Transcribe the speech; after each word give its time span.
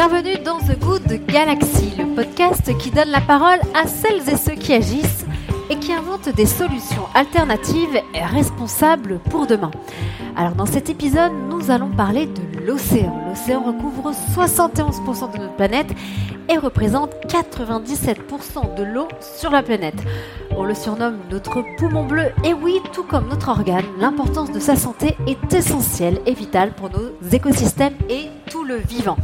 Bienvenue 0.00 0.38
dans 0.44 0.60
The 0.60 0.78
Good 0.78 1.26
Galaxy, 1.26 1.92
le 1.98 2.14
podcast 2.14 2.72
qui 2.78 2.92
donne 2.92 3.08
la 3.08 3.20
parole 3.20 3.58
à 3.74 3.88
celles 3.88 4.32
et 4.32 4.36
ceux 4.36 4.54
qui 4.54 4.72
agissent 4.72 5.26
et 5.70 5.76
qui 5.76 5.92
inventent 5.92 6.28
des 6.28 6.46
solutions 6.46 7.02
alternatives 7.14 8.00
et 8.14 8.24
responsables 8.24 9.18
pour 9.28 9.48
demain. 9.48 9.72
Alors 10.36 10.52
dans 10.52 10.66
cet 10.66 10.88
épisode, 10.88 11.32
nous 11.50 11.72
allons 11.72 11.90
parler 11.90 12.26
de 12.26 12.64
l'océan. 12.64 13.24
L'océan 13.28 13.64
recouvre 13.64 14.12
71% 14.12 15.32
de 15.32 15.38
notre 15.38 15.56
planète 15.56 15.90
et 16.48 16.58
représente 16.58 17.10
97% 17.26 18.76
de 18.76 18.84
l'eau 18.84 19.08
sur 19.20 19.50
la 19.50 19.64
planète. 19.64 20.00
On 20.56 20.62
le 20.62 20.74
surnomme 20.74 21.18
notre 21.28 21.64
poumon 21.76 22.04
bleu 22.04 22.26
et 22.44 22.52
oui, 22.52 22.78
tout 22.92 23.02
comme 23.02 23.26
notre 23.26 23.48
organe, 23.48 23.84
l'importance 23.98 24.52
de 24.52 24.60
sa 24.60 24.76
santé 24.76 25.16
est 25.26 25.52
essentielle 25.52 26.20
et 26.24 26.34
vitale 26.34 26.70
pour 26.70 26.88
nos 26.88 27.10
écosystèmes 27.32 27.96
et 28.08 28.26
tout 28.48 28.62
le 28.62 28.76
vivant. 28.76 29.16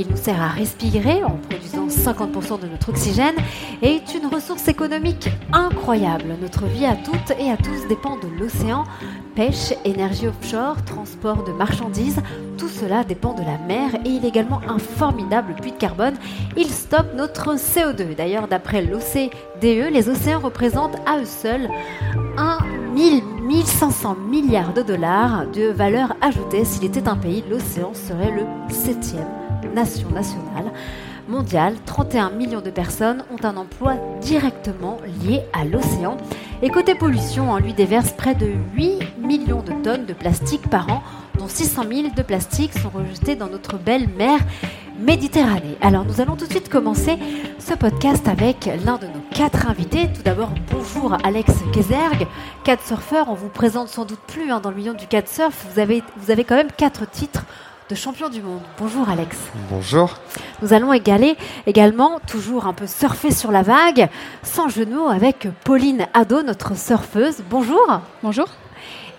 Il 0.00 0.08
nous 0.08 0.16
sert 0.16 0.40
à 0.40 0.48
respirer 0.48 1.22
en 1.24 1.36
produisant 1.36 1.86
50% 1.88 2.58
de 2.62 2.66
notre 2.68 2.88
oxygène 2.88 3.34
et 3.82 3.96
est 3.96 4.14
une 4.14 4.34
ressource 4.34 4.66
économique 4.66 5.28
incroyable. 5.52 6.36
Notre 6.40 6.64
vie 6.64 6.86
à 6.86 6.96
toutes 6.96 7.38
et 7.38 7.50
à 7.50 7.58
tous 7.58 7.86
dépend 7.86 8.16
de 8.16 8.26
l'océan. 8.40 8.84
Pêche, 9.34 9.74
énergie 9.84 10.26
offshore, 10.26 10.82
transport 10.86 11.44
de 11.44 11.52
marchandises, 11.52 12.22
tout 12.56 12.68
cela 12.68 13.04
dépend 13.04 13.34
de 13.34 13.42
la 13.42 13.58
mer 13.58 13.94
et 14.06 14.08
il 14.08 14.24
est 14.24 14.28
également 14.28 14.62
un 14.66 14.78
formidable 14.78 15.54
puits 15.60 15.72
de 15.72 15.76
carbone. 15.76 16.14
Il 16.56 16.70
stocke 16.70 17.12
notre 17.14 17.56
CO2. 17.56 18.16
D'ailleurs, 18.16 18.48
d'après 18.48 18.80
l'OCDE, 18.80 19.92
les 19.92 20.08
océans 20.08 20.40
représentent 20.40 20.96
à 21.06 21.18
eux 21.18 21.26
seuls 21.26 21.68
1 22.38 22.58
1500 22.94 24.16
milliards 24.30 24.72
de 24.72 24.80
dollars 24.80 25.46
de 25.48 25.66
valeur 25.70 26.16
ajoutée. 26.22 26.64
S'il 26.64 26.84
était 26.86 27.06
un 27.06 27.16
pays, 27.16 27.44
l'océan 27.50 27.92
serait 27.92 28.30
le 28.30 28.46
septième 28.72 29.39
nation 29.74 30.10
nationale 30.10 30.72
mondiale. 31.28 31.74
31 31.86 32.30
millions 32.30 32.60
de 32.60 32.70
personnes 32.70 33.24
ont 33.30 33.44
un 33.44 33.56
emploi 33.56 33.94
directement 34.20 34.98
lié 35.22 35.42
à 35.52 35.64
l'océan. 35.64 36.16
Et 36.62 36.70
côté 36.70 36.94
pollution, 36.94 37.50
on 37.50 37.56
lui 37.58 37.72
déverse 37.72 38.12
près 38.12 38.34
de 38.34 38.52
8 38.74 39.18
millions 39.20 39.62
de 39.62 39.72
tonnes 39.82 40.06
de 40.06 40.12
plastique 40.12 40.68
par 40.68 40.90
an, 40.90 41.02
dont 41.38 41.48
600 41.48 41.84
000 41.88 42.02
de 42.14 42.22
plastique 42.22 42.72
sont 42.74 42.90
rejetés 42.90 43.36
dans 43.36 43.48
notre 43.48 43.78
belle 43.78 44.08
mer 44.08 44.40
Méditerranée. 45.00 45.78
Alors 45.80 46.04
nous 46.04 46.20
allons 46.20 46.36
tout 46.36 46.44
de 46.44 46.50
suite 46.50 46.68
commencer 46.68 47.18
ce 47.58 47.72
podcast 47.72 48.28
avec 48.28 48.68
l'un 48.84 48.98
de 48.98 49.06
nos 49.06 49.22
quatre 49.32 49.66
invités. 49.66 50.08
Tout 50.12 50.22
d'abord, 50.22 50.50
bonjour 50.70 51.16
Alex 51.24 51.54
Kezerg, 51.72 52.26
surfeur. 52.84 53.30
On 53.30 53.34
vous 53.34 53.48
présente 53.48 53.88
sans 53.88 54.04
doute 54.04 54.20
plus 54.26 54.50
hein, 54.52 54.60
dans 54.60 54.68
le 54.68 54.76
million 54.76 54.92
du 54.92 55.06
surf. 55.26 55.66
Vous 55.72 55.80
avez, 55.80 56.02
vous 56.18 56.30
avez 56.30 56.44
quand 56.44 56.56
même 56.56 56.70
quatre 56.76 57.10
titres 57.10 57.46
de 57.90 57.96
champion 57.96 58.28
du 58.28 58.40
monde. 58.40 58.60
Bonjour 58.78 59.08
Alex. 59.08 59.36
Bonjour. 59.68 60.14
Nous 60.62 60.72
allons 60.72 60.92
égaler 60.92 61.36
également, 61.66 62.20
toujours 62.20 62.66
un 62.66 62.72
peu 62.72 62.86
surfer 62.86 63.32
sur 63.32 63.50
la 63.50 63.62
vague, 63.62 64.08
sans 64.44 64.68
genoux, 64.68 65.08
avec 65.08 65.48
Pauline 65.64 66.06
Ado, 66.14 66.42
notre 66.42 66.76
surfeuse. 66.76 67.42
Bonjour. 67.50 68.00
Bonjour. 68.22 68.46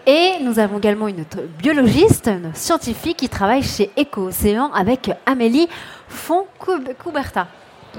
Et 0.08 0.36
nous 0.42 0.58
avons 0.58 0.78
également 0.78 1.10
une 1.10 1.26
biologiste, 1.60 2.30
une 2.30 2.56
scientifique 2.56 3.18
qui 3.18 3.28
travaille 3.28 3.62
chez 3.62 3.92
Eco-Océan 4.00 4.72
avec 4.74 5.12
Amélie 5.26 5.68
Font-Couberta. 6.08 7.48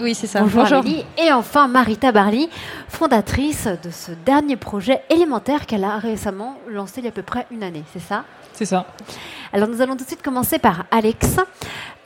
Oui, 0.01 0.15
c'est 0.15 0.27
ça. 0.27 0.41
Bonjour, 0.41 0.63
Amélie. 0.79 1.05
Et 1.19 1.31
enfin 1.33 1.69
Marita 1.69 2.13
Barly, 2.13 2.49
fondatrice 2.89 3.69
de 3.85 3.91
ce 3.91 4.13
dernier 4.13 4.57
projet 4.57 5.03
élémentaire 5.11 5.67
qu'elle 5.67 5.85
a 5.85 5.99
récemment 5.99 6.57
lancé 6.67 7.01
il 7.01 7.05
y 7.05 7.09
a 7.09 7.11
à 7.11 7.13
peu 7.13 7.23
près 7.23 7.47
une 7.51 7.63
année, 7.63 7.85
c'est 7.93 8.01
ça? 8.01 8.25
C'est 8.55 8.67
ça. 8.67 8.87
Alors 9.53 9.69
nous 9.69 9.83
allons 9.83 9.97
tout 9.97 10.05
de 10.05 10.09
suite 10.09 10.23
commencer 10.23 10.59
par 10.59 10.85
Alex. 10.91 11.37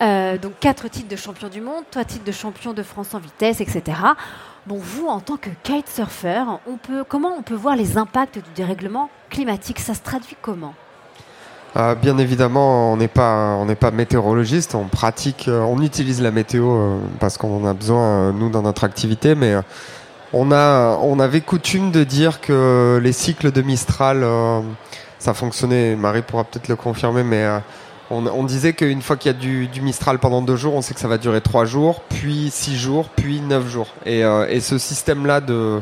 Euh, 0.03 0.37
donc 0.37 0.53
quatre 0.61 0.89
titres 0.89 1.09
de 1.09 1.17
champion 1.17 1.49
du 1.49 1.61
monde, 1.61 1.85
trois 1.91 2.05
titres 2.05 2.25
de 2.25 2.33
champion 2.33 2.75
de 2.75 2.83
France 2.83 3.15
en 3.15 3.19
vitesse, 3.19 3.61
etc. 3.61 3.83
Bon, 4.67 4.79
vous, 4.79 5.07
en 5.07 5.21
tant 5.21 5.37
que 5.37 5.49
kitesurfer, 5.63 6.43
on 6.67 6.77
peut, 6.77 7.05
comment 7.09 7.31
on 7.39 7.43
peut 7.43 7.55
voir 7.55 7.77
les 7.77 7.97
impacts 7.97 8.35
du 8.35 8.51
dérèglement 8.55 9.09
climatique? 9.31 9.79
Ça 9.79 9.95
se 9.95 10.03
traduit 10.03 10.37
comment? 10.43 10.75
Euh, 11.77 11.95
bien 11.95 12.19
évidemment, 12.19 12.93
on 12.93 12.97
n'est 12.97 13.09
pas 13.09 13.57
on 13.59 13.67
n'est 13.67 13.75
pas 13.75 13.91
météorologiste, 13.91 14.75
on 14.75 14.85
pratique, 14.85 15.47
euh, 15.49 15.61
on 15.61 15.81
utilise 15.81 16.21
la 16.21 16.31
météo 16.31 16.99
parce 17.21 17.39
qu'on 17.39 17.65
en 17.65 17.67
a 17.67 17.75
besoin 17.75 18.33
nous 18.33 18.51
dans 18.51 18.63
notre 18.63 18.85
activité, 18.85 19.35
mais 19.35 19.55
on 20.33 20.53
a 20.53 20.99
on 21.01 21.21
avait 21.21 21.43
coutume 21.43 21.91
de 21.91 22.03
dire 22.03 22.41
que 22.41 23.01
les 23.03 23.13
cycles 23.13 23.53
de 23.53 23.63
Mistral 23.63 24.25
ça 25.19 25.35
fonctionnait. 25.35 25.97
Marie 25.97 26.23
pourra 26.23 26.45
peut-être 26.45 26.69
le 26.69 26.77
confirmer, 26.77 27.23
mais 27.23 27.45
euh, 27.45 27.59
on, 28.11 28.45
disait 28.45 28.73
qu'une 28.73 29.03
fois 29.03 29.17
qu'il 29.17 29.33
y 29.33 29.35
a 29.35 29.39
du, 29.39 29.81
Mistral 29.81 30.19
pendant 30.19 30.43
deux 30.43 30.57
jours, 30.57 30.75
on 30.75 30.83
sait 30.83 30.95
que 30.95 31.01
ça 31.01 31.09
va 31.09 31.19
durer 31.19 31.41
trois 31.41 31.65
jours, 31.65 32.03
puis 32.09 32.51
six 32.51 32.77
jours, 32.77 33.09
puis 33.09 33.41
neuf 33.41 33.69
jours. 33.69 33.89
Et, 34.05 34.25
euh, 34.25 34.61
ce 34.61 34.79
système-là 34.79 35.41
de, 35.41 35.81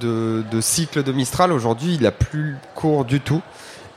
de, 0.00 0.44
de, 0.50 0.60
cycle 0.60 1.02
de 1.02 1.12
Mistral, 1.12 1.52
aujourd'hui, 1.52 1.96
il 1.98 2.06
a 2.06 2.12
plus 2.12 2.56
court 2.74 3.04
du 3.04 3.20
tout. 3.20 3.42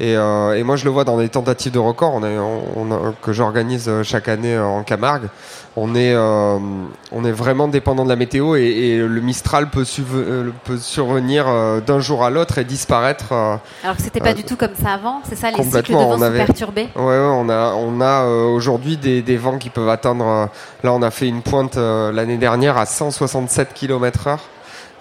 Euh, 0.02 0.54
et, 0.54 0.64
moi, 0.64 0.76
je 0.76 0.86
le 0.86 0.92
vois 0.92 1.04
dans 1.04 1.18
les 1.18 1.30
tentatives 1.30 1.72
de 1.72 1.80
record 1.80 2.14
on 2.14 2.24
on, 2.24 3.14
que 3.22 3.34
j'organise 3.34 3.90
chaque 4.04 4.28
année 4.28 4.58
en 4.58 4.84
Camargue. 4.84 5.28
On 5.76 5.96
est, 5.96 6.14
euh, 6.14 6.58
on 7.12 7.26
est 7.26 7.32
vraiment 7.32 7.68
dépendant 7.68 8.04
de 8.04 8.10
la 8.10 8.16
météo 8.16 8.56
et, 8.56 8.98
le 8.98 9.22
Mistral 9.22 9.70
peut, 9.70 9.86
euh, 10.16 10.52
peut 10.64 10.78
survenir 10.78 11.46
d'un 11.86 12.00
jour 12.00 12.24
à 12.24 12.30
l'autre 12.30 12.58
et 12.58 12.64
disparaître. 12.64 13.34
Alors 13.84 13.96
que 13.96 14.02
c'était 14.02 14.20
pas 14.20 14.34
du 14.34 14.44
tout 14.44 14.56
comme 14.56 14.76
ça 14.82 14.94
avant, 14.94 15.22
c'est 15.28 15.36
ça, 15.36 15.52
les 15.52 15.64
cycles 15.64 15.92
de 15.92 15.94
vent 15.94 16.18
sont 16.18 16.32
perturbés? 16.32 16.90
Ouais, 16.96 17.04
ouais, 17.04 17.18
on 17.18 17.50
a, 17.50 17.74
on 17.74 18.02
a 18.02 18.26
aujourd'hui 18.26 18.98
des, 18.98 19.22
des, 19.22 19.38
vents 19.38 19.58
qui 19.58 19.70
peuvent 19.70 19.90
atteindre. 19.90 20.50
là, 20.84 20.94
on 20.94 21.02
a 21.02 21.12
fait 21.12 21.28
une 21.28 21.42
pointe 21.42 21.76
l'année 21.76 22.38
dernière 22.38 22.78
à 22.78 22.86
167 22.86 23.74
km/h 23.74 24.40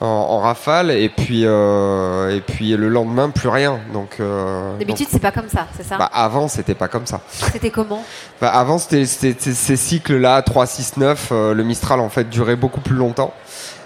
en, 0.01 0.41
rafale 0.41 0.91
et 0.91 1.09
puis 1.09 1.43
euh, 1.45 2.37
et 2.37 2.41
puis 2.41 2.77
le 2.77 2.89
lendemain 2.89 3.31
plus 3.31 3.49
rien. 3.49 3.81
Donc 3.93 4.17
euh, 4.21 4.77
d'habitude 4.79 5.07
c'est 5.11 5.21
pas 5.21 5.33
comme 5.33 5.49
ça, 5.49 5.67
c'est 5.77 5.85
ça 5.85 5.97
bah, 5.97 6.11
Avant 6.13 6.49
c'était 6.49 6.75
pas 6.75 6.89
comme 6.89 7.07
ça. 7.07 7.21
C'était 7.29 7.71
comment 7.71 8.05
bah, 8.41 8.49
Avant 8.49 8.79
c'était 8.79 9.07
ces 9.07 9.77
cycles-là 9.77 10.43
3, 10.43 10.67
6, 10.67 10.97
9. 10.99 11.31
le 11.31 11.63
Mistral 11.63 12.01
en 12.01 12.09
fait 12.09 12.29
durait 12.29 12.57
beaucoup 12.57 12.81
plus 12.81 12.97
longtemps 12.97 13.33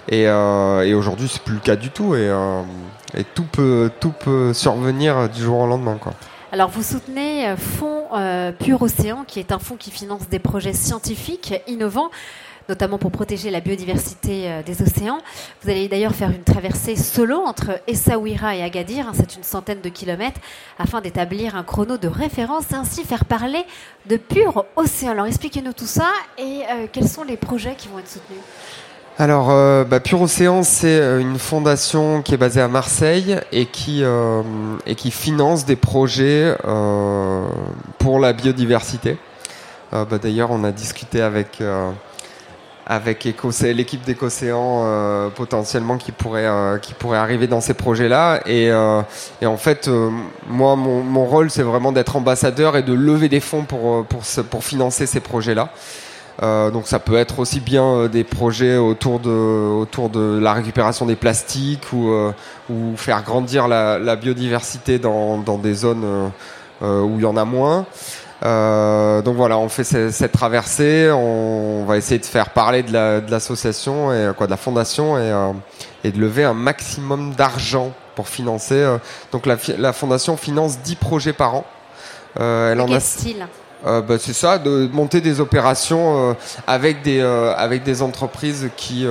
et, 0.09 0.27
euh, 0.27 0.81
et 0.81 0.93
aujourd'hui 0.93 1.29
c'est 1.31 1.41
plus 1.41 1.55
le 1.55 1.61
cas 1.61 1.75
du 1.75 1.89
tout 1.89 2.15
et, 2.15 2.27
euh, 2.29 2.61
et 3.15 3.23
tout 3.23 3.45
peut 3.45 3.89
tout 3.99 4.11
peut 4.11 4.53
survenir 4.53 5.29
du 5.29 5.41
jour 5.41 5.59
au 5.59 5.67
lendemain 5.67 5.97
quoi. 5.99 6.13
Alors 6.51 6.69
vous 6.69 6.83
soutenez 6.83 7.55
Fonds 7.55 8.07
Pur 8.59 8.81
Océan 8.81 9.23
qui 9.25 9.39
est 9.39 9.53
un 9.53 9.59
fonds 9.59 9.77
qui 9.77 9.89
finance 9.89 10.27
des 10.29 10.39
projets 10.39 10.73
scientifiques 10.73 11.53
innovants 11.67 12.09
notamment 12.69 12.97
pour 12.97 13.11
protéger 13.11 13.49
la 13.49 13.59
biodiversité 13.59 14.43
euh, 14.45 14.63
des 14.63 14.81
océans. 14.81 15.19
Vous 15.63 15.69
allez 15.69 15.87
d'ailleurs 15.87 16.13
faire 16.13 16.29
une 16.29 16.43
traversée 16.43 16.95
solo 16.95 17.37
entre 17.45 17.81
Essaouira 17.87 18.55
et 18.55 18.63
Agadir, 18.63 19.07
hein, 19.07 19.11
c'est 19.13 19.35
une 19.35 19.43
centaine 19.43 19.81
de 19.81 19.89
kilomètres, 19.89 20.39
afin 20.79 21.01
d'établir 21.01 21.55
un 21.55 21.63
chrono 21.63 21.97
de 21.97 22.07
référence 22.07 22.71
et 22.71 22.75
ainsi 22.75 23.03
faire 23.03 23.25
parler 23.25 23.63
de 24.09 24.17
pur 24.17 24.65
océan. 24.75 25.11
Alors 25.11 25.25
expliquez-nous 25.25 25.73
tout 25.73 25.85
ça 25.85 26.09
et 26.37 26.61
euh, 26.69 26.87
quels 26.91 27.07
sont 27.07 27.23
les 27.23 27.37
projets 27.37 27.75
qui 27.77 27.87
vont 27.87 27.99
être 27.99 28.09
soutenus? 28.09 28.39
Alors, 29.17 29.51
euh, 29.51 29.83
bah, 29.83 29.99
Pure 29.99 30.21
Océan, 30.21 30.63
c'est 30.63 30.97
une 31.19 31.37
fondation 31.37 32.21
qui 32.21 32.33
est 32.33 32.37
basée 32.37 32.61
à 32.61 32.69
Marseille 32.69 33.37
et 33.51 33.65
qui, 33.65 34.03
finance 35.11 35.65
des 35.65 35.75
projets 35.75 36.55
pour 37.99 38.19
la 38.19 38.33
biodiversité. 38.33 39.17
Bah, 39.91 40.05
D'ailleurs, 40.19 40.49
on 40.51 40.63
a 40.63 40.71
discuté 40.71 41.21
avec 41.21 41.61
avec 42.85 43.27
l'équipe 43.63 44.03
d'Écocéan 44.03 44.83
euh, 44.83 45.29
potentiellement 45.29 45.97
qui 45.97 46.11
pourrait 46.11 46.47
euh, 46.47 46.77
qui 46.79 46.93
pourrait 46.93 47.19
arriver 47.19 47.47
dans 47.47 47.61
ces 47.61 47.73
projets-là 47.73 48.41
et, 48.45 48.71
euh, 48.71 49.01
et, 49.41 49.45
en 49.45 49.57
fait 49.57 49.89
moi 50.49 50.75
mon, 50.75 51.03
mon 51.03 51.25
rôle 51.25 51.49
c'est 51.49 51.63
vraiment 51.63 51.91
d'être 51.91 52.15
ambassadeur 52.15 52.75
et 52.77 52.83
de 52.83 52.93
lever 52.93 53.29
des 53.29 53.39
fonds 53.39 53.63
pour 53.63 54.05
pour 54.05 54.21
pour 54.49 54.63
financer 54.63 55.05
ces 55.05 55.19
projets-là. 55.19 55.69
donc 56.41 56.87
ça 56.87 56.99
peut 56.99 57.17
être 57.17 57.39
aussi 57.39 57.59
bien 57.59 58.07
des 58.07 58.23
projets 58.23 58.77
autour 58.77 59.19
de 59.19 59.29
autour 59.29 60.09
de 60.09 60.39
la 60.41 60.53
récupération 60.53 61.05
des 61.05 61.15
plastiques 61.15 61.93
ou 61.93 62.11
ou 62.69 62.97
faire 62.97 63.21
grandir 63.21 63.67
la, 63.67 63.99
la 63.99 64.15
biodiversité 64.15 64.97
dans 64.97 65.37
dans 65.37 65.59
des 65.59 65.75
zones 65.75 66.31
où 66.81 67.11
il 67.17 67.21
y 67.21 67.25
en 67.25 67.37
a 67.37 67.45
moins. 67.45 67.85
Euh, 68.43 69.21
donc 69.21 69.35
voilà, 69.35 69.57
on 69.57 69.69
fait 69.69 69.83
cette, 69.83 70.31
traversée, 70.31 71.11
on, 71.11 71.85
va 71.85 71.97
essayer 71.97 72.19
de 72.19 72.25
faire 72.25 72.49
parler 72.49 72.81
de 72.81 73.31
l'association 73.31 74.11
et 74.11 74.31
quoi, 74.35 74.47
de 74.47 74.51
la 74.51 74.57
fondation 74.57 75.17
et, 75.17 75.31
euh, 75.31 75.51
et 76.03 76.11
de 76.11 76.19
lever 76.19 76.43
un 76.43 76.53
maximum 76.53 77.33
d'argent 77.33 77.91
pour 78.15 78.27
financer. 78.27 78.75
Euh. 78.75 78.97
donc 79.31 79.45
la, 79.45 79.57
la, 79.77 79.93
fondation 79.93 80.37
finance 80.37 80.79
10 80.79 80.95
projets 80.95 81.33
par 81.33 81.55
an. 81.55 81.65
Euh, 82.39 82.71
elle 82.71 82.81
en 82.81 82.91
a 82.91 82.99
style? 82.99 83.45
Euh, 83.85 84.01
bah, 84.01 84.15
c'est 84.19 84.33
ça, 84.33 84.57
de 84.57 84.89
monter 84.91 85.21
des 85.21 85.39
opérations 85.39 86.35
avec 86.67 87.01
des 87.03 87.21
avec 87.21 87.83
des 87.83 88.01
entreprises 88.01 88.69
qui 88.75 89.05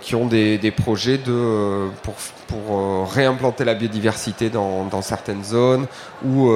qui 0.00 0.14
ont 0.14 0.26
des, 0.26 0.72
projets 0.74 1.18
de, 1.18 1.88
pour, 2.02 2.14
pour 2.48 3.12
réimplanter 3.12 3.64
la 3.64 3.74
biodiversité 3.74 4.48
dans, 4.48 5.02
certaines 5.02 5.44
zones 5.44 5.86
ou, 6.24 6.50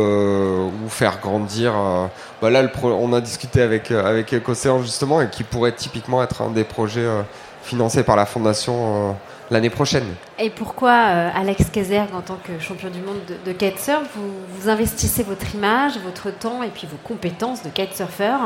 faire 0.89 1.21
grandir. 1.21 1.75
Bah 2.41 2.51
là, 2.51 2.63
on 2.83 3.13
a 3.13 3.21
discuté 3.21 3.61
avec, 3.61 3.91
avec 3.91 4.35
justement 4.83 5.21
et 5.21 5.29
qui 5.29 5.45
pourrait 5.45 5.73
typiquement 5.73 6.23
être 6.23 6.43
un 6.43 6.51
des 6.51 6.65
projets 6.65 7.07
financés 7.63 8.03
par 8.03 8.17
la 8.17 8.25
Fondation 8.25 9.15
l'année 9.51 9.71
prochaine. 9.71 10.15
Et 10.39 10.51
pourquoi 10.51 10.91
euh, 10.91 11.31
Alex 11.35 11.71
Kazerg, 11.71 12.09
en 12.15 12.21
tant 12.21 12.39
que 12.43 12.59
champion 12.61 12.89
du 12.89 13.01
monde 13.01 13.19
de, 13.45 13.53
kitesurf, 13.53 14.05
vous, 14.15 14.33
vous, 14.49 14.69
investissez 14.69 15.23
votre 15.23 15.55
image, 15.55 15.99
votre 16.05 16.31
temps 16.31 16.63
et 16.63 16.69
puis 16.69 16.87
vos 16.91 16.97
compétences 16.97 17.63
de 17.63 17.69
kitesurfer? 17.69 18.37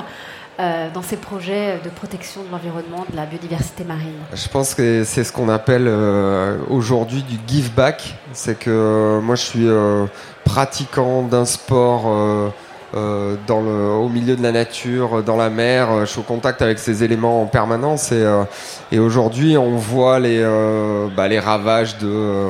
Euh, 0.61 0.89
dans 0.93 1.03
ces 1.03 1.17
projets 1.17 1.81
de 1.85 1.91
protection 1.91 2.43
de 2.43 2.51
l'environnement, 2.51 3.05
de 3.11 3.17
la 3.17 3.27
biodiversité 3.27 3.85
marine 3.85 4.13
Je 4.35 4.49
pense 4.49 4.75
que 4.75 5.05
c'est 5.05 5.25
ce 5.25 5.33
qu'on 5.33 5.49
appelle 5.49 5.87
euh, 5.87 6.59
aujourd'hui 6.69 7.23
du 7.23 7.39
give 7.47 7.73
back. 7.75 8.15
C'est 8.33 8.59
que 8.59 9.21
moi 9.23 9.35
je 9.35 9.43
suis 9.43 9.69
pratiquant 10.45 11.23
d'un 11.23 11.45
sport 11.45 12.53
euh, 12.95 13.35
dans 13.49 13.61
le, 13.61 13.91
au 13.91 14.09
milieu 14.09 14.37
de 14.37 14.43
la 14.43 14.53
nature, 14.53 15.25
dans 15.25 15.37
la 15.37 15.51
mer. 15.51 15.91
Euh, 15.91 16.01
je 16.05 16.11
suis 16.13 16.21
au 16.21 16.23
contact 16.23 16.63
avec 16.63 16.79
ces 16.79 17.03
éléments 17.03 17.43
en 17.43 17.47
permanence 17.47 18.13
et, 18.13 18.23
euh, 18.23 18.45
et 18.93 19.01
aujourd'hui 19.01 19.57
on 19.59 19.75
voit 19.77 20.21
les, 20.21 20.45
bah, 21.17 21.27
les 21.27 21.41
ravages 21.41 21.99
de, 21.99 22.47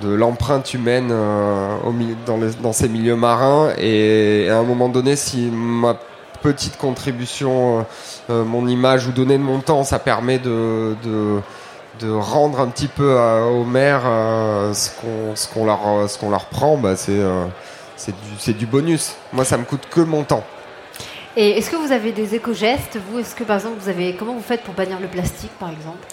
de 0.00 0.08
l'empreinte 0.08 0.72
humaine 0.72 1.08
dans, 1.08 2.38
dans, 2.62 2.72
ces 2.72 2.88
milieux 2.88 3.16
marins. 3.16 3.70
Et, 3.78 4.48
à 4.48 4.56
un 4.56 4.62
moment 4.62 4.88
donné, 4.88 5.16
si 5.16 5.50
ma 5.52 5.98
petite 6.42 6.76
contribution, 6.78 7.86
mon 8.28 8.66
image 8.66 9.06
ou 9.06 9.12
donner 9.12 9.38
de 9.38 9.42
mon 9.42 9.60
temps, 9.60 9.84
ça 9.84 9.98
permet 9.98 10.38
de, 10.38 10.96
de 11.04 11.40
de 12.00 12.10
rendre 12.10 12.60
un 12.60 12.68
petit 12.68 12.86
peu 12.86 13.18
aux 13.18 13.64
mers 13.64 14.02
ce 14.72 14.90
qu'on 15.00 15.34
ce 15.34 15.48
qu'on 15.48 15.64
leur 15.64 16.08
ce 16.08 16.16
qu'on 16.16 16.30
leur 16.30 16.44
prend 16.46 16.76
bah 16.76 16.94
c'est 16.94 17.20
c'est 18.38 18.56
du, 18.56 18.66
bonus. 18.66 19.16
Moi, 19.32 19.44
ça 19.44 19.58
me 19.58 19.64
coûte 19.64 19.86
que 19.90 20.00
mon 20.00 20.22
temps. 20.22 20.44
Et 21.36 21.58
est-ce 21.58 21.70
que 21.70 21.76
vous 21.76 21.92
avez 21.92 22.12
des 22.12 22.34
éco-gestes 22.34 22.98
Vous, 23.10 23.18
est-ce 23.18 23.34
que 23.34 23.44
par 23.44 23.56
exemple, 23.56 23.76
vous 23.80 23.88
avez 23.88 24.14
comment 24.14 24.34
vous 24.34 24.42
faites 24.42 24.62
pour 24.62 24.74
bannir 24.74 24.98
le 25.00 25.08
plastique, 25.08 25.52
par 25.58 25.70
exemple? 25.70 26.06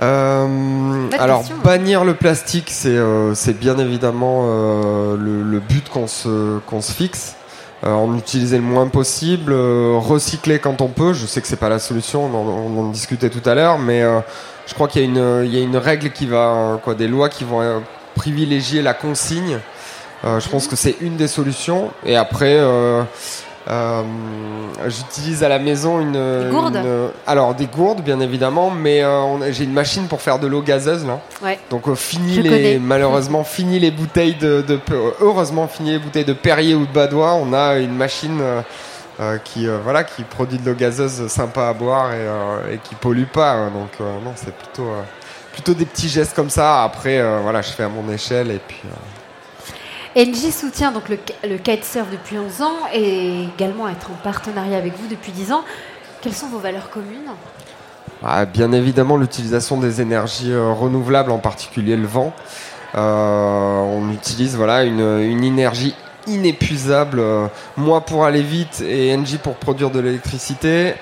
Euh, 0.00 1.08
alors 1.18 1.44
bannir 1.62 2.04
le 2.04 2.14
plastique, 2.14 2.70
c'est 2.70 2.96
euh, 2.96 3.34
bien 3.60 3.78
évidemment 3.78 4.44
euh, 4.46 5.16
le, 5.16 5.60
but 5.60 5.88
qu'on 5.88 6.06
se, 6.06 6.58
qu'on 6.60 6.80
se 6.80 6.92
fixe. 6.92 7.36
En 7.84 8.16
utiliser 8.16 8.56
le 8.56 8.62
moins 8.62 8.88
possible, 8.88 9.52
recycler 9.52 10.58
quand 10.58 10.80
on 10.80 10.88
peut. 10.88 11.12
Je 11.12 11.26
sais 11.26 11.40
que 11.40 11.46
c'est 11.48 11.56
pas 11.56 11.68
la 11.68 11.78
solution, 11.78 12.24
on 12.26 12.78
en, 12.78 12.90
discutait 12.90 13.30
tout 13.30 13.46
à 13.48 13.54
l'heure, 13.54 13.78
mais 13.78 14.02
je 14.66 14.74
crois 14.74 14.88
qu'il 14.88 15.02
y, 15.02 15.06
a 15.06 15.60
une 15.60 15.76
règle 15.76 16.10
qui 16.10 16.26
va, 16.26 16.80
quoi, 16.84 16.94
des 16.94 17.08
lois 17.08 17.28
qui 17.28 17.44
vont 17.44 17.82
privilégier 18.14 18.82
la 18.82 18.94
consigne 18.94 19.58
euh, 20.24 20.38
je 20.38 20.48
pense 20.48 20.68
que 20.68 20.76
c'est 20.76 20.96
une 21.00 21.16
des 21.16 21.28
solutions. 21.28 21.90
Et 22.04 22.16
après, 22.16 22.56
euh, 22.56 23.02
euh, 23.68 24.02
j'utilise 24.88 25.44
à 25.44 25.48
la 25.48 25.58
maison 25.58 26.00
une, 26.00 26.12
des 26.12 26.50
gourdes 26.50 26.80
alors 27.26 27.54
des 27.54 27.66
gourdes 27.66 28.02
bien 28.02 28.18
évidemment, 28.20 28.70
mais 28.70 29.02
j'ai 29.50 29.64
une 29.64 29.72
machine 29.72 30.08
pour 30.08 30.20
faire 30.20 30.38
de 30.38 30.46
l'eau 30.46 30.62
gazeuse 30.62 31.06
là. 31.06 31.20
Ouais. 31.42 31.58
Donc 31.70 31.92
fini 31.94 32.42
les 32.42 32.78
malheureusement 32.78 33.44
fini 33.44 33.78
les 33.78 33.90
bouteilles 33.90 34.34
de, 34.34 34.62
de, 34.62 34.80
heureusement 35.20 35.68
fini 35.68 35.92
les 35.92 35.98
bouteilles 35.98 36.24
de 36.24 36.32
Perrier 36.32 36.74
ou 36.74 36.86
de 36.86 36.92
Badois. 36.92 37.34
On 37.34 37.52
a 37.52 37.78
une 37.78 37.94
machine 37.94 38.40
qui 39.44 39.68
voilà 39.84 40.02
qui 40.02 40.24
produit 40.24 40.58
de 40.58 40.68
l'eau 40.68 40.76
gazeuse 40.76 41.28
sympa 41.28 41.68
à 41.68 41.72
boire 41.72 42.12
et, 42.12 42.74
et 42.74 42.78
qui 42.78 42.96
pollue 42.96 43.26
pas. 43.32 43.52
Hein. 43.52 43.70
donc 43.70 44.00
non 44.00 44.32
c'est 44.34 44.54
plutôt 44.54 44.90
plutôt 45.52 45.74
des 45.74 45.84
petits 45.84 46.08
gestes 46.08 46.34
comme 46.34 46.50
ça. 46.50 46.82
Après 46.82 47.22
voilà 47.42 47.62
je 47.62 47.70
fais 47.70 47.84
à 47.84 47.88
mon 47.88 48.12
échelle 48.12 48.50
et 48.50 48.60
puis 48.66 48.82
NJ 50.14 50.50
soutient 50.50 50.92
donc 50.92 51.08
le, 51.08 51.56
kitesurf 51.56 52.10
depuis 52.10 52.38
11 52.38 52.62
ans 52.62 52.76
et 52.92 53.44
également 53.54 53.88
être 53.88 54.10
en 54.10 54.22
partenariat 54.22 54.76
avec 54.76 54.94
vous 54.98 55.08
depuis 55.08 55.32
10 55.32 55.52
ans. 55.52 55.64
Quelles 56.20 56.34
sont 56.34 56.48
vos 56.48 56.58
valeurs 56.58 56.90
communes? 56.90 57.30
Ah, 58.22 58.44
Bien 58.44 58.72
évidemment, 58.72 59.16
l'utilisation 59.16 59.78
des 59.78 60.00
énergies 60.02 60.52
euh, 60.52 60.72
renouvelables, 60.72 61.30
en 61.30 61.38
particulier 61.38 61.96
le 61.96 62.06
vent. 62.06 62.32
Euh, 62.94 63.00
on 63.00 64.10
utilise 64.12 64.54
voilà, 64.54 64.84
une, 64.84 65.00
une 65.00 65.44
énergie 65.44 65.94
inépuisable, 66.26 67.18
euh, 67.18 67.46
moi 67.76 68.02
pour 68.02 68.24
aller 68.24 68.42
vite 68.42 68.82
et 68.86 69.16
NJ 69.16 69.38
pour 69.38 69.54
produire 69.54 69.90
de 69.90 69.98
l'électricité. 69.98 70.94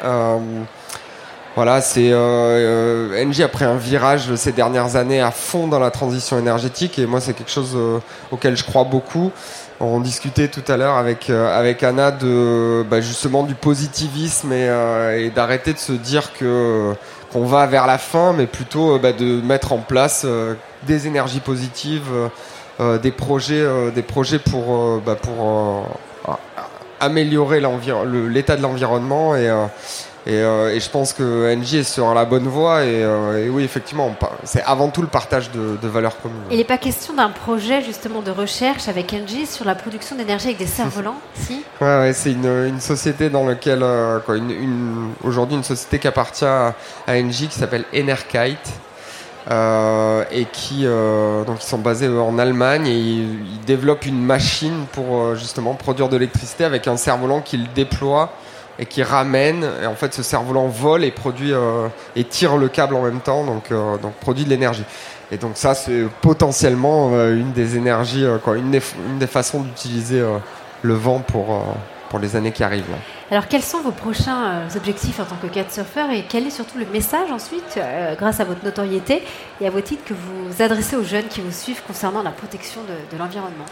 Voilà, 1.62 1.82
c'est 1.82 2.10
euh, 2.10 3.12
euh 3.12 3.44
a 3.44 3.48
pris 3.48 3.66
un 3.66 3.76
virage 3.76 4.34
ces 4.36 4.52
dernières 4.52 4.96
années 4.96 5.20
à 5.20 5.30
fond 5.30 5.68
dans 5.68 5.78
la 5.78 5.90
transition 5.90 6.38
énergétique 6.38 6.98
et 6.98 7.04
moi 7.04 7.20
c'est 7.20 7.34
quelque 7.34 7.50
chose 7.50 7.72
euh, 7.76 7.98
auquel 8.30 8.56
je 8.56 8.64
crois 8.64 8.84
beaucoup. 8.84 9.30
On 9.78 10.00
discutait 10.00 10.48
tout 10.48 10.62
à 10.68 10.78
l'heure 10.78 10.96
avec 10.96 11.28
euh, 11.28 11.54
avec 11.54 11.82
Anna 11.82 12.12
de 12.12 12.82
bah, 12.90 13.02
justement 13.02 13.42
du 13.42 13.54
positivisme 13.54 14.54
et, 14.54 14.70
et 15.18 15.28
d'arrêter 15.28 15.74
de 15.74 15.78
se 15.78 15.92
dire 15.92 16.32
que 16.32 16.94
qu'on 17.30 17.44
va 17.44 17.66
vers 17.66 17.86
la 17.86 17.98
fin, 17.98 18.32
mais 18.32 18.46
plutôt 18.46 18.98
bah, 18.98 19.12
de 19.12 19.42
mettre 19.42 19.74
en 19.74 19.80
place 19.80 20.24
des 20.84 21.06
énergies 21.08 21.40
positives, 21.40 22.08
des 23.02 23.12
projets 23.12 23.66
des 23.94 24.02
projets 24.02 24.38
pour 24.38 25.02
bah, 25.04 25.14
pour 25.14 25.84
améliorer 27.00 27.60
l'état 28.28 28.56
de 28.56 28.62
l'environnement 28.62 29.36
et 29.36 29.50
euh, 30.28 30.75
et, 30.75 30.81
je 30.81 30.90
pense 30.90 31.12
que 31.12 31.55
NJ 31.55 31.75
est 31.76 31.82
sur 31.82 32.12
la 32.14 32.25
bonne 32.25 32.46
voie. 32.46 32.84
Et, 32.84 33.02
euh, 33.02 33.49
oui, 33.50 33.64
effectivement, 33.64 34.14
c'est 34.44 34.62
avant 34.62 34.88
tout 34.88 35.02
le 35.02 35.08
partage 35.08 35.50
de, 35.50 35.88
valeurs 35.88 36.20
communes. 36.20 36.38
Il 36.50 36.58
n'est 36.58 36.64
pas 36.64 36.78
question 36.78 37.14
d'un 37.14 37.31
projet 37.31 37.82
justement 37.82 38.22
de 38.22 38.31
recherche 38.31 38.88
avec 38.88 39.12
NJ 39.12 39.46
sur 39.46 39.64
la 39.64 39.75
production 39.75 40.17
d'énergie 40.17 40.46
avec 40.46 40.58
des 40.58 40.67
cerfs-volants, 40.67 41.17
si? 41.34 41.64
Ouais, 41.81 42.12
c'est 42.14 42.32
une, 42.32 42.81
société 42.81 43.31
dans 43.31 43.46
laquelle, 43.46 43.82
euh, 43.82 44.20
une, 44.28 45.11
aujourd'hui, 45.25 45.56
une 45.56 45.64
société 45.64 45.99
qui 45.99 46.06
appartient 46.06 46.44
à, 46.44 46.75
NJ 47.08 47.49
qui 47.49 47.58
s'appelle 47.58 47.84
Enerkite. 47.94 48.58
et 49.50 50.46
qui 50.52 50.84
donc 50.84 51.62
ils 51.62 51.66
sont 51.66 51.78
basés 51.78 52.08
en 52.08 52.38
Allemagne 52.38 52.87
et 52.87 52.94
ils, 52.94 53.55
ils 53.55 53.61
développent 53.66 54.06
une 54.06 54.23
machine 54.23 54.84
pour 54.93 55.34
justement 55.34 55.75
produire 55.75 56.08
de 56.08 56.16
l'électricité 56.16 56.64
avec 56.64 56.87
un 56.87 56.96
cerf-volant 56.96 57.40
qu'ils 57.40 57.73
déploient 57.73 58.31
et 58.80 58.86
qui 58.86 59.02
ramène. 59.04 59.64
Et 59.82 59.86
en 59.86 59.94
fait, 59.94 60.12
ce 60.12 60.22
cerf-volant 60.24 60.66
vole 60.66 61.04
et 61.04 61.12
produit 61.12 61.52
euh, 61.52 61.86
et 62.16 62.24
tire 62.24 62.56
le 62.56 62.68
câble 62.68 62.96
en 62.96 63.02
même 63.02 63.20
temps, 63.20 63.44
donc 63.44 63.70
euh, 63.70 63.98
donc 63.98 64.14
produit 64.14 64.44
de 64.44 64.50
l'énergie. 64.50 64.84
Et 65.30 65.36
donc 65.36 65.52
ça, 65.54 65.74
c'est 65.74 66.06
potentiellement 66.22 67.10
euh, 67.12 67.36
une 67.36 67.52
des 67.52 67.76
énergies, 67.76 68.25
quoi, 68.42 68.56
une 68.56 68.70
des, 68.70 69.26
façons 69.26 69.60
d'utiliser 69.60 70.25
le 70.82 70.94
vent 70.94 71.20
pour 71.20 71.62
pour 72.08 72.18
les 72.18 72.34
années 72.34 72.50
qui 72.50 72.64
arrivent. 72.64 72.84
Alors, 73.30 73.46
quels 73.46 73.62
sont 73.62 73.82
vos 73.82 73.92
prochains 73.92 74.66
objectifs 74.76 75.20
en 75.20 75.25
tant 75.25 75.37
que 75.37 75.46
kitesurfer 75.46 76.06
et 76.12 76.25
quel 76.28 76.44
est 76.49 76.50
surtout 76.50 76.76
le 76.78 76.87
message 76.87 77.30
ensuite, 77.30 77.78
grâce 78.18 78.40
à 78.40 78.44
votre 78.44 78.64
notoriété 78.64 79.22
et 79.60 79.66
à 79.68 79.70
vos 79.70 79.80
titres, 79.80 80.02
que 80.04 80.14
vous 80.14 80.60
adressez 80.60 80.96
aux 80.96 81.04
jeunes 81.04 81.28
qui 81.28 81.40
vous 81.40 81.52
suivent 81.52 81.82
concernant 81.87 82.25
la 82.25 82.32
protection 82.32 82.80
de 82.82 83.16
l'environnement? 83.16 83.66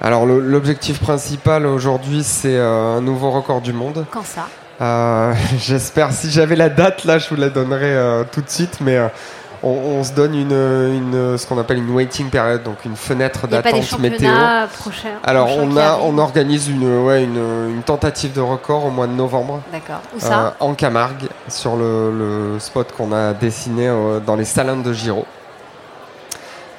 Alors 0.00 0.26
l'objectif 0.26 1.00
principal 1.00 1.66
aujourd'hui, 1.66 2.22
c'est 2.22 2.56
euh, 2.56 2.98
un 2.98 3.00
nouveau 3.00 3.30
record 3.30 3.60
du 3.60 3.72
monde. 3.72 4.04
Quand 4.10 4.24
ça? 4.24 4.46
Euh, 4.80 5.32
J'espère. 5.58 6.12
Si 6.12 6.30
j'avais 6.30 6.56
la 6.56 6.68
date 6.68 7.04
là, 7.04 7.18
je 7.18 7.28
vous 7.28 7.36
la 7.36 7.48
donnerais 7.48 7.94
euh, 7.94 8.24
tout 8.30 8.42
de 8.42 8.50
suite, 8.50 8.78
mais 8.80 8.98
on, 9.62 10.04
se 10.04 10.12
donne 10.12 10.34
une, 10.34 10.52
une 10.52 11.38
ce 11.38 11.46
qu'on 11.46 11.58
appelle 11.58 11.78
une 11.78 11.90
waiting 11.90 12.28
period, 12.28 12.62
donc 12.62 12.84
une 12.84 12.94
fenêtre 12.94 13.48
d'attente 13.48 13.98
météo. 13.98 14.30
Prochain, 14.78 15.08
Alors 15.24 15.48
on 15.56 15.76
a, 15.76 15.98
on 16.02 16.18
organise 16.18 16.68
une, 16.68 17.04
ouais, 17.04 17.24
une, 17.24 17.70
une, 17.70 17.82
tentative 17.82 18.34
de 18.34 18.40
record 18.40 18.84
au 18.84 18.90
mois 18.90 19.06
de 19.06 19.12
novembre. 19.12 19.62
D'accord. 19.72 20.02
Où 20.14 20.20
ça? 20.20 20.54
En 20.60 20.74
Camargue, 20.74 21.26
sur 21.48 21.74
le, 21.74 22.12
le 22.52 22.60
spot 22.60 22.92
qu'on 22.92 23.12
a 23.12 23.32
dessiné 23.32 23.90
dans 24.24 24.36
les 24.36 24.44
salins 24.44 24.76
de 24.76 24.92
Giraud. 24.92 25.26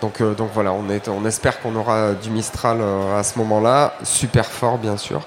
Donc, 0.01 0.21
euh, 0.21 0.33
donc 0.33 0.49
voilà, 0.53 0.73
on, 0.73 0.89
est, 0.89 1.07
on 1.09 1.25
espère 1.25 1.59
qu'on 1.59 1.75
aura 1.75 2.13
du 2.13 2.29
Mistral 2.29 2.77
euh, 2.81 3.19
à 3.19 3.23
ce 3.23 3.37
moment-là, 3.39 3.93
super 4.03 4.45
fort 4.45 4.77
bien 4.77 4.97
sûr. 4.97 5.21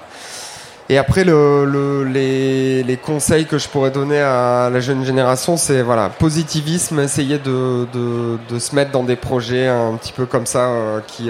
Et 0.89 0.97
après, 0.97 1.23
le, 1.23 2.03
les, 2.03 2.83
les, 2.83 2.97
conseils 2.97 3.45
que 3.45 3.57
je 3.57 3.69
pourrais 3.69 3.91
donner 3.91 4.19
à 4.19 4.69
la 4.69 4.79
jeune 4.81 5.05
génération, 5.05 5.55
c'est 5.55 5.81
voilà, 5.83 6.09
positivisme, 6.09 6.99
essayer 6.99 7.37
de, 7.37 7.87
de, 7.93 8.37
de, 8.49 8.59
se 8.59 8.75
mettre 8.75 8.91
dans 8.91 9.03
des 9.03 9.15
projets 9.15 9.67
un 9.69 9.93
petit 9.95 10.11
peu 10.11 10.25
comme 10.25 10.45
ça 10.45 10.67
euh, 10.67 10.99
qui 11.07 11.29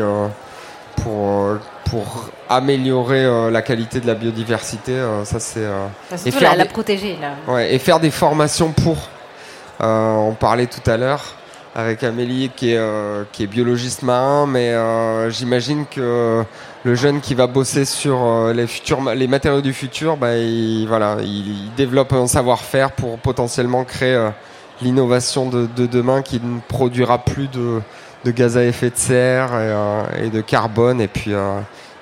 pour 1.04 1.58
pour 1.86 2.30
améliorer 2.50 3.52
la 3.52 3.62
qualité 3.62 4.00
de 4.00 4.08
la 4.08 4.16
biodiversité, 4.16 4.94
ça 5.26 5.40
c'est 5.40 5.68
et 6.26 6.32
faire 6.32 6.56
la, 6.56 6.66
protéger 6.66 7.18
là. 7.22 7.34
Ouais, 7.48 7.74
et 7.76 7.80
faire 7.80 8.00
des 8.00 8.12
formations 8.12 8.72
pour. 8.72 9.10
on 9.80 10.36
parlait 10.40 10.68
tout 10.68 10.90
à 10.90 10.98
l'heure 10.98 11.36
avec 11.76 12.04
Amélie 12.04 12.52
qui 12.56 12.72
est, 12.72 12.78
euh, 12.78 13.24
qui 13.32 13.44
est 13.44 13.48
biologiste 13.48 14.04
marin, 14.04 14.46
mais 14.46 14.70
euh, 14.72 15.30
j'imagine 15.30 15.86
que 15.86 16.44
le 16.84 16.96
jeune 16.96 17.22
qui 17.22 17.34
va 17.34 17.48
bosser 17.48 17.86
sur 17.86 18.24
euh, 18.24 18.54
les, 18.54 18.68
futurs, 18.68 19.02
les 19.14 19.28
matériaux 19.28 19.62
du 19.62 19.74
futur, 19.74 20.18
bah, 20.18 20.38
il, 20.38 20.86
voilà, 20.88 21.18
il, 21.22 21.74
développe 21.78 22.12
un 22.14 22.28
savoir-faire 22.28 22.92
pour 22.92 23.18
potentiellement 23.20 23.86
créer 23.86 24.30
l'innovation 24.82 25.50
de, 25.50 25.68
demain 25.86 26.22
qui 26.22 26.42
ne 26.44 26.60
produira 26.60 27.20
plus 27.20 27.48
de, 27.48 27.82
gaz 28.32 28.58
à 28.58 28.64
effet 28.66 28.90
de 28.90 28.98
serre 28.98 29.52
et, 30.22 30.30
de 30.30 30.42
carbone 30.42 31.00
et 31.00 31.08
puis 31.08 31.32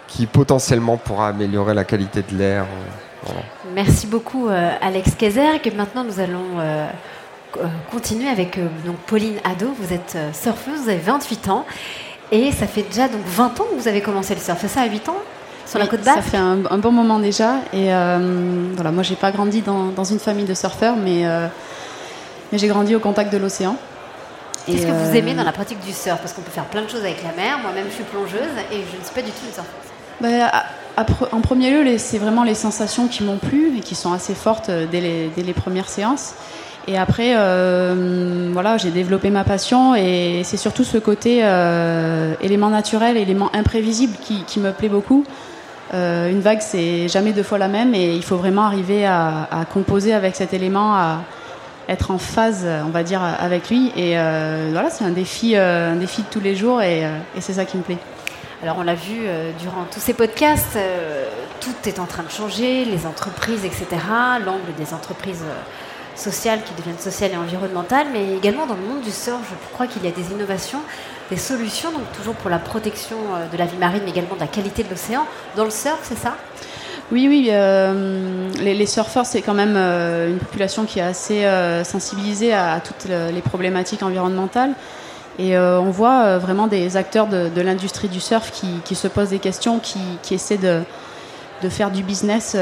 qui 0.08 0.26
potentiellement 0.26 0.98
pourra 0.98 1.28
améliorer 1.28 1.74
la 1.74 1.84
qualité 1.84 2.24
de 2.30 2.38
l'air. 2.38 2.66
Merci 3.76 4.08
beaucoup 4.08 4.48
Alex 4.82 5.16
Kayser. 5.16 5.60
Et 5.64 5.72
maintenant 5.72 6.06
nous 6.06 6.20
allons 6.20 6.58
continuer 7.92 8.30
avec 8.30 8.60
donc 8.86 8.98
Pauline 9.08 9.38
Ado. 9.44 9.68
Vous 9.80 9.94
êtes 9.94 10.18
surfeuse, 10.34 10.82
vous 10.84 10.90
avez 10.90 11.00
28 11.00 11.50
ans. 11.50 11.66
Et 12.32 12.52
ça 12.52 12.68
fait 12.68 12.84
déjà 12.84 13.08
donc 13.08 13.22
20 13.26 13.60
ans 13.60 13.66
que 13.72 13.80
vous 13.80 13.88
avez 13.88 14.02
commencé 14.02 14.36
le 14.36 14.42
surf. 14.42 14.60
C'est 14.62 14.68
ça, 14.68 14.82
à 14.82 14.88
8 14.88 15.10
ans 15.10 15.18
sur 15.70 15.80
la 15.80 15.88
côte 15.88 16.02
basque 16.02 16.18
Ça 16.18 16.22
fait 16.22 16.38
un, 16.38 16.56
bon 16.58 16.92
moment 16.92 17.20
déjà. 17.20 17.58
Et 17.74 17.94
euh, 17.94 18.72
voilà, 18.76 18.92
moi, 18.92 19.04
j'ai 19.04 19.16
pas 19.16 19.32
grandi 19.32 19.62
dans, 19.62 20.04
une 20.04 20.20
famille 20.20 20.46
de 20.46 20.54
surfeurs, 20.54 20.96
mais, 20.96 21.26
euh, 21.26 21.48
mais 22.52 22.58
j'ai 22.58 22.68
grandi 22.68 22.96
au 22.96 23.00
contact 23.00 23.32
de 23.32 23.38
l'océan. 23.38 23.76
Qu'est-ce 24.66 24.86
que 24.86 24.92
vous 24.92 25.16
aimez 25.16 25.34
euh, 25.34 25.38
dans 25.38 25.44
la 25.44 25.52
pratique 25.52 25.80
du 25.80 25.94
surf? 25.94 26.20
Parce 26.20 26.34
qu'on 26.34 26.42
peut 26.42 26.52
faire 26.52 26.66
plein 26.66 26.84
de 26.84 26.90
choses 26.90 27.02
avec 27.02 27.24
la 27.24 27.32
mer. 27.32 27.60
Moi-même, 27.62 27.86
je 27.90 27.96
suis 27.96 28.04
plongeuse 28.04 28.56
et 28.72 28.76
je 28.76 28.98
ne 29.00 29.04
suis 29.04 29.14
pas 29.14 29.22
du 29.22 29.32
tout 29.32 29.46
une 29.48 29.54
surfeuse. 29.54 29.90
Bah, 30.22 30.66
en 31.32 31.42
premier 31.42 31.72
lieu, 31.72 31.98
c'est 31.98 32.18
vraiment 32.18 32.44
les 32.44 32.56
sensations 32.56 33.08
qui 33.08 33.24
m'ont 33.24 33.38
plu 33.38 33.78
et 33.78 33.80
qui 33.80 33.96
sont 33.96 34.12
assez 34.12 34.36
fortes 34.36 34.70
dès 34.70 35.02
les, 35.02 35.32
dès 35.36 35.44
les 35.44 35.54
premières 35.54 35.88
séances. 35.88 36.34
Et 36.88 36.98
après, 36.98 37.34
euh, 37.36 38.50
voilà, 38.52 38.78
j'ai 38.78 38.90
développé 38.90 39.30
ma 39.30 39.44
passion 39.44 39.96
et 39.96 40.42
c'est 40.44 40.58
surtout 40.58 40.84
ce 40.84 40.98
côté 40.98 41.42
euh, 41.44 42.34
élément 42.42 42.70
naturel, 42.70 43.18
élément 43.18 43.52
imprévisible 43.54 44.16
qui, 44.22 44.60
me 44.60 44.72
plaît 44.72 44.90
beaucoup. 44.90 45.24
Euh, 45.94 46.30
une 46.30 46.40
vague, 46.40 46.62
c'est 46.62 47.08
jamais 47.08 47.32
deux 47.32 47.44
fois 47.44 47.58
la 47.58 47.68
même 47.68 47.94
et 47.94 48.16
il 48.16 48.24
faut 48.24 48.38
vraiment 48.38 48.64
arriver 48.64 49.06
à, 49.06 49.48
composer 49.72 50.14
avec 50.14 50.36
cet 50.36 50.54
élément, 50.54 50.96
à 50.96 51.22
être 51.88 52.12
en 52.12 52.18
phase, 52.18 52.68
on 52.86 52.90
va 52.90 53.04
dire, 53.04 53.22
avec 53.22 53.70
lui. 53.70 53.92
Et 53.96 54.14
voilà, 54.72 54.90
c'est 54.90 55.04
un 55.04 55.12
défi, 55.12 55.56
un 55.56 55.96
défi 55.96 56.24
de 56.24 56.28
tous 56.32 56.42
les 56.42 56.56
jours 56.56 56.82
et, 56.82 57.02
et 57.02 57.42
c'est 57.42 57.54
ça 57.54 57.66
qui 57.66 57.78
me 57.78 57.84
plaît. 57.84 57.98
Alors 58.64 58.78
on 58.80 58.84
l'a 58.84 58.96
vu 58.96 59.22
durant 59.60 59.86
tous 59.92 60.00
ces 60.00 60.14
podcasts, 60.14 60.78
tout 61.60 61.88
est 61.88 62.00
en 62.00 62.06
train 62.06 62.24
de 62.24 62.32
changer, 62.32 62.86
les 62.86 63.06
entreprises, 63.06 63.64
etc. 63.64 63.86
L'angle 64.44 64.74
des 64.78 64.94
entreprises 64.94 65.44
sociales 66.20 66.60
qui 66.64 66.74
deviennent 66.76 67.00
sociales 67.00 67.32
et 67.34 67.38
environnementales, 67.38 68.08
mais 68.12 68.36
également 68.36 68.66
dans 68.66 68.76
le 68.76 68.82
monde 68.82 69.02
du 69.02 69.12
surf, 69.12 69.40
je 69.50 69.74
crois 69.74 69.88
qu'il 69.88 70.04
y 70.04 70.08
a 70.08 70.12
des 70.12 70.32
innovations, 70.32 70.80
des 71.30 71.38
solutions, 71.38 71.92
donc 71.92 72.02
toujours 72.18 72.36
pour 72.36 72.50
la 72.50 72.60
protection 72.60 73.18
euh, 73.18 73.48
de 73.52 73.58
la 73.58 73.66
vie 73.66 73.78
marine, 73.78 74.02
mais 74.04 74.12
également 74.12 74.36
de 74.36 74.40
la 74.40 74.48
qualité 74.48 74.84
de 74.84 74.90
l'océan. 74.90 75.26
Dans 75.56 75.66
le 75.66 75.72
surf, 75.72 76.00
c'est 76.04 76.18
ça? 76.18 76.36
Oui, 77.12 77.28
oui, 77.28 77.50
euh, 77.52 78.50
les, 78.60 78.86
surfeurs, 78.86 79.26
c'est 79.26 79.42
quand 79.42 79.56
même 79.56 79.76
euh, 79.76 80.30
une 80.30 80.38
population 80.38 80.86
qui 80.86 81.00
est 81.00 81.04
assez 81.04 81.44
sensibilisée 81.84 82.54
à, 82.54 82.80
toutes 82.80 83.10
les 83.10 83.42
problématiques 83.42 84.04
environnementales. 84.04 84.74
Et 85.40 85.58
on 85.58 85.90
voit 85.90 86.38
vraiment 86.38 86.68
des 86.68 86.98
acteurs 86.98 87.26
de, 87.26 87.62
l'industrie 87.62 88.10
du 88.10 88.20
surf 88.20 88.52
qui, 88.52 88.94
se 88.96 89.08
posent 89.08 89.30
des 89.30 89.40
questions, 89.40 89.80
qui, 89.80 90.36
essaient 90.36 90.60
de, 90.60 90.84
faire 91.70 91.90
du 91.90 92.04
business 92.04 92.56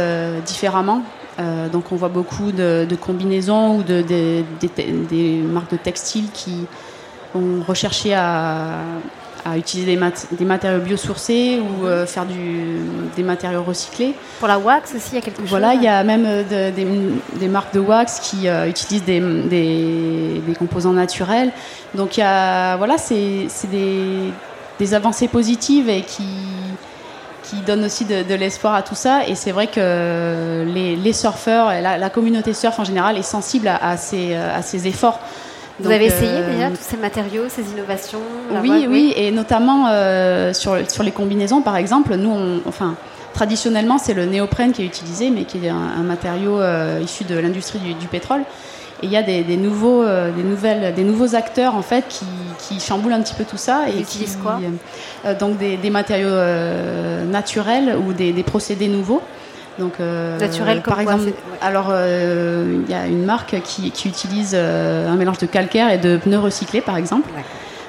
différemment. 0.46 1.02
Euh, 1.40 1.70
donc 1.70 1.92
on 1.92 1.96
voit 1.96 2.10
beaucoup 2.10 2.52
de, 2.52 2.88
combinaisons 3.00 3.78
ou 3.78 3.84
de, 3.84 4.02
des 4.02 5.42
marques 5.44 5.72
de 5.72 5.78
textiles 5.78 6.30
qui 6.34 6.66
ont 7.36 7.62
recherché 7.68 8.14
à, 8.14 8.80
utiliser 9.56 9.98
des, 10.32 10.46
matériaux 10.46 10.82
biosourcés 10.82 11.62
ou 11.62 11.86
euh, 11.86 12.06
faire 12.06 12.26
des 13.16 13.24
matériaux 13.24 13.64
recyclés. 13.64 14.14
Pour 14.40 14.50
la 14.50 14.60
wax 14.60 14.94
aussi, 14.94 15.12
il 15.14 15.16
y 15.16 15.18
a 15.20 15.22
quelque 15.22 15.40
chose 15.40 15.50
Voilà, 15.50 15.74
il 15.74 15.82
y 15.82 15.88
a 15.88 16.04
même 16.04 16.26
euh, 16.26 16.72
des, 16.72 17.48
marques 17.48 17.74
de 17.74 17.80
wax 17.80 18.20
qui 18.20 18.48
utilisent 18.68 19.06
des, 19.06 20.42
composants 20.60 20.92
naturels. 20.92 21.52
Donc 21.96 22.18
il 22.18 22.22
y 22.22 22.24
a, 22.24 22.76
voilà, 22.76 22.98
c'est 22.98 23.48
des 24.80 24.94
avancées 24.94 25.30
positives 25.30 25.88
et 25.88 26.02
qui 26.02 26.26
qui 27.50 27.58
donne 27.58 27.86
aussi 27.86 28.06
de, 28.06 28.36
l'espoir 28.36 28.74
à 28.76 28.82
tout 28.82 28.96
ça. 28.96 29.28
Et 29.28 29.36
c'est 29.36 29.52
vrai 29.52 29.68
que 29.68 30.66
les, 30.66 31.14
surfeurs, 31.14 31.68
la, 31.68 31.98
la, 31.98 32.10
communauté 32.10 32.54
surf 32.54 32.80
en 32.80 32.84
général 32.84 33.18
est 33.18 33.24
sensible 33.24 33.68
à, 33.68 33.98
ces, 33.98 34.36
à 34.36 34.62
ces 34.62 34.88
efforts. 34.88 35.20
Vous 35.80 35.92
avez 35.92 36.06
essayé 36.06 36.32
euh, 36.32 36.52
déjà 36.54 36.70
tous 36.70 36.82
ces 36.82 36.98
matériaux, 36.98 37.44
ces 37.50 37.62
innovations 37.72 38.22
oui, 38.62 38.88
oui, 38.90 39.14
et 39.16 39.32
notamment 39.32 39.88
euh, 39.90 40.52
sur, 40.54 40.78
sur 40.90 41.04
les 41.04 41.12
combinaisons, 41.12 41.62
par 41.62 41.78
exemple, 41.78 42.16
nous, 42.16 42.32
on, 42.32 42.62
enfin, 42.68 42.96
traditionnellement, 43.34 44.00
c'est 44.00 44.16
le 44.16 44.26
néoprène 44.26 44.72
qui 44.72 44.82
est 44.82 44.86
utilisé, 44.86 45.30
mais 45.30 45.44
qui 45.44 45.64
est 45.64 45.70
un, 45.70 46.04
matériau 46.04 46.60
euh, 46.60 47.00
issu 47.04 47.26
de 47.26 47.38
l'industrie 47.38 47.80
du, 47.80 47.94
du, 47.94 48.08
pétrole. 48.08 48.42
Et 49.04 49.06
il 49.06 49.12
y 49.12 49.18
a 49.18 49.24
des, 49.24 49.44
des 49.44 49.58
nouveaux, 49.58 50.04
des, 50.04 50.44
nouvelles, 50.44 50.94
des 50.94 51.04
nouveaux 51.04 51.36
acteurs 51.36 51.76
en 51.76 51.84
fait 51.84 52.06
qui, 52.10 52.26
qui 52.58 52.80
chamboulent 52.80 53.14
un 53.14 53.22
petit 53.22 53.34
peu 53.34 53.46
tout 53.46 53.58
ça. 53.58 53.90
et 53.90 54.00
utilisent 54.00 54.38
quoi 54.42 54.60
euh, 55.26 55.38
donc 55.38 55.58
des, 55.58 55.90
matériaux 55.90 56.28
euh, 56.28 57.26
naturels 57.26 57.96
ou 57.96 58.14
des, 58.14 58.34
procédés 58.44 58.88
nouveaux. 58.88 59.22
Donc, 59.80 59.94
euh, 60.00 60.40
Naturel, 60.40 60.82
par 60.82 61.00
exemple. 61.00 61.32
Alors, 61.62 61.94
il 61.94 62.90
y 62.90 62.94
a 62.94 63.06
une 63.08 63.26
marque 63.26 63.62
qui, 63.64 63.88
utilise 64.06 64.56
un 64.56 65.16
mélange 65.16 65.38
de 65.38 65.46
calcaire 65.46 65.92
et 65.92 65.98
de 65.98 66.18
pneus 66.18 66.40
recyclés, 66.40 66.82
par 66.82 66.98
exemple. 66.98 67.30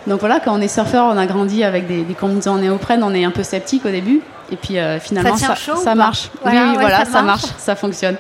Donc 0.07 0.21
voilà, 0.21 0.41
quand 0.41 0.57
on 0.57 0.61
est 0.61 0.69
surfeur, 0.69 1.05
on 1.13 1.19
a 1.19 1.27
grandi 1.27 1.65
avec 1.65 1.87
des, 1.87 2.03
des 2.03 2.15
combinaisons 2.15 2.53
en 2.53 2.59
néoprène, 2.59 3.03
on 3.03 3.13
est 3.13 3.25
un 3.25 3.31
peu 3.31 3.43
sceptique 3.43 3.85
au 3.85 3.91
début. 3.91 4.23
Et 4.51 4.57
puis 4.57 4.79
finalement, 5.01 5.37
ça, 5.37 5.55
ça, 5.57 5.95
marche. 5.95 6.31
oui, 6.47 6.53
voilà, 6.75 7.05
ça, 7.05 7.23
marche. 7.23 7.45
ça 7.59 7.77
fonctionne. 7.77 8.17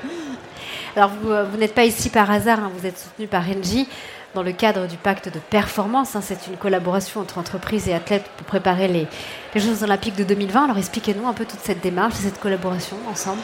Alors 0.96 1.10
vous, 1.22 1.30
vous 1.50 1.56
n'êtes 1.58 1.74
pas 1.74 1.84
ici 1.84 2.10
par 2.10 2.30
hasard, 2.30 2.60
hein, 2.60 2.70
vous 2.76 2.86
êtes 2.86 2.98
soutenu 2.98 3.26
par 3.26 3.42
Engie 3.48 3.88
dans 4.34 4.42
le 4.42 4.52
cadre 4.52 4.86
du 4.86 4.96
pacte 4.96 5.32
de 5.32 5.38
performance. 5.38 6.14
Hein, 6.14 6.20
c'est 6.22 6.46
une 6.48 6.56
collaboration 6.56 7.20
entre 7.20 7.38
entreprises 7.38 7.88
et 7.88 7.94
athlètes 7.94 8.24
pour 8.36 8.46
préparer 8.46 8.88
les, 8.88 9.06
Jeux 9.56 9.82
Olympiques 9.82 10.16
de 10.16 10.24
2020. 10.24 10.64
Alors 10.64 10.78
expliquez-nous 10.78 11.26
un 11.26 11.32
peu 11.32 11.44
toute 11.44 11.60
cette 11.60 11.82
démarche 11.82 12.14
et 12.20 12.22
cette 12.24 12.38
collaboration 12.38 12.96
ensemble. 13.10 13.40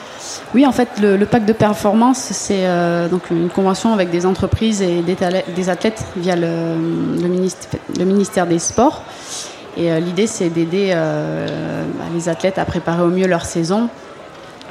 Oui, 0.54 0.66
en 0.66 0.72
fait, 0.72 0.88
le, 1.00 1.24
pacte 1.24 1.46
de 1.46 1.52
performance, 1.52 2.18
c'est 2.18 2.66
euh, 2.66 3.08
donc 3.08 3.30
une 3.30 3.48
convention 3.48 3.92
avec 3.92 4.10
des 4.10 4.26
entreprises 4.26 4.82
et 4.82 5.02
des, 5.02 5.68
athlètes 5.68 6.04
via 6.16 6.36
le, 6.36 6.76
ministère, 8.04 8.46
des 8.46 8.58
Sports. 8.58 9.02
Et 9.76 9.90
euh, 9.90 9.98
l'idée, 9.98 10.28
c'est 10.28 10.50
d'aider 10.50 10.92
euh, 10.94 11.84
bah, 11.98 12.04
les 12.14 12.28
athlètes 12.28 12.58
à 12.58 12.64
préparer 12.64 13.02
au 13.02 13.08
mieux 13.08 13.26
leur 13.26 13.44
saison. 13.44 13.88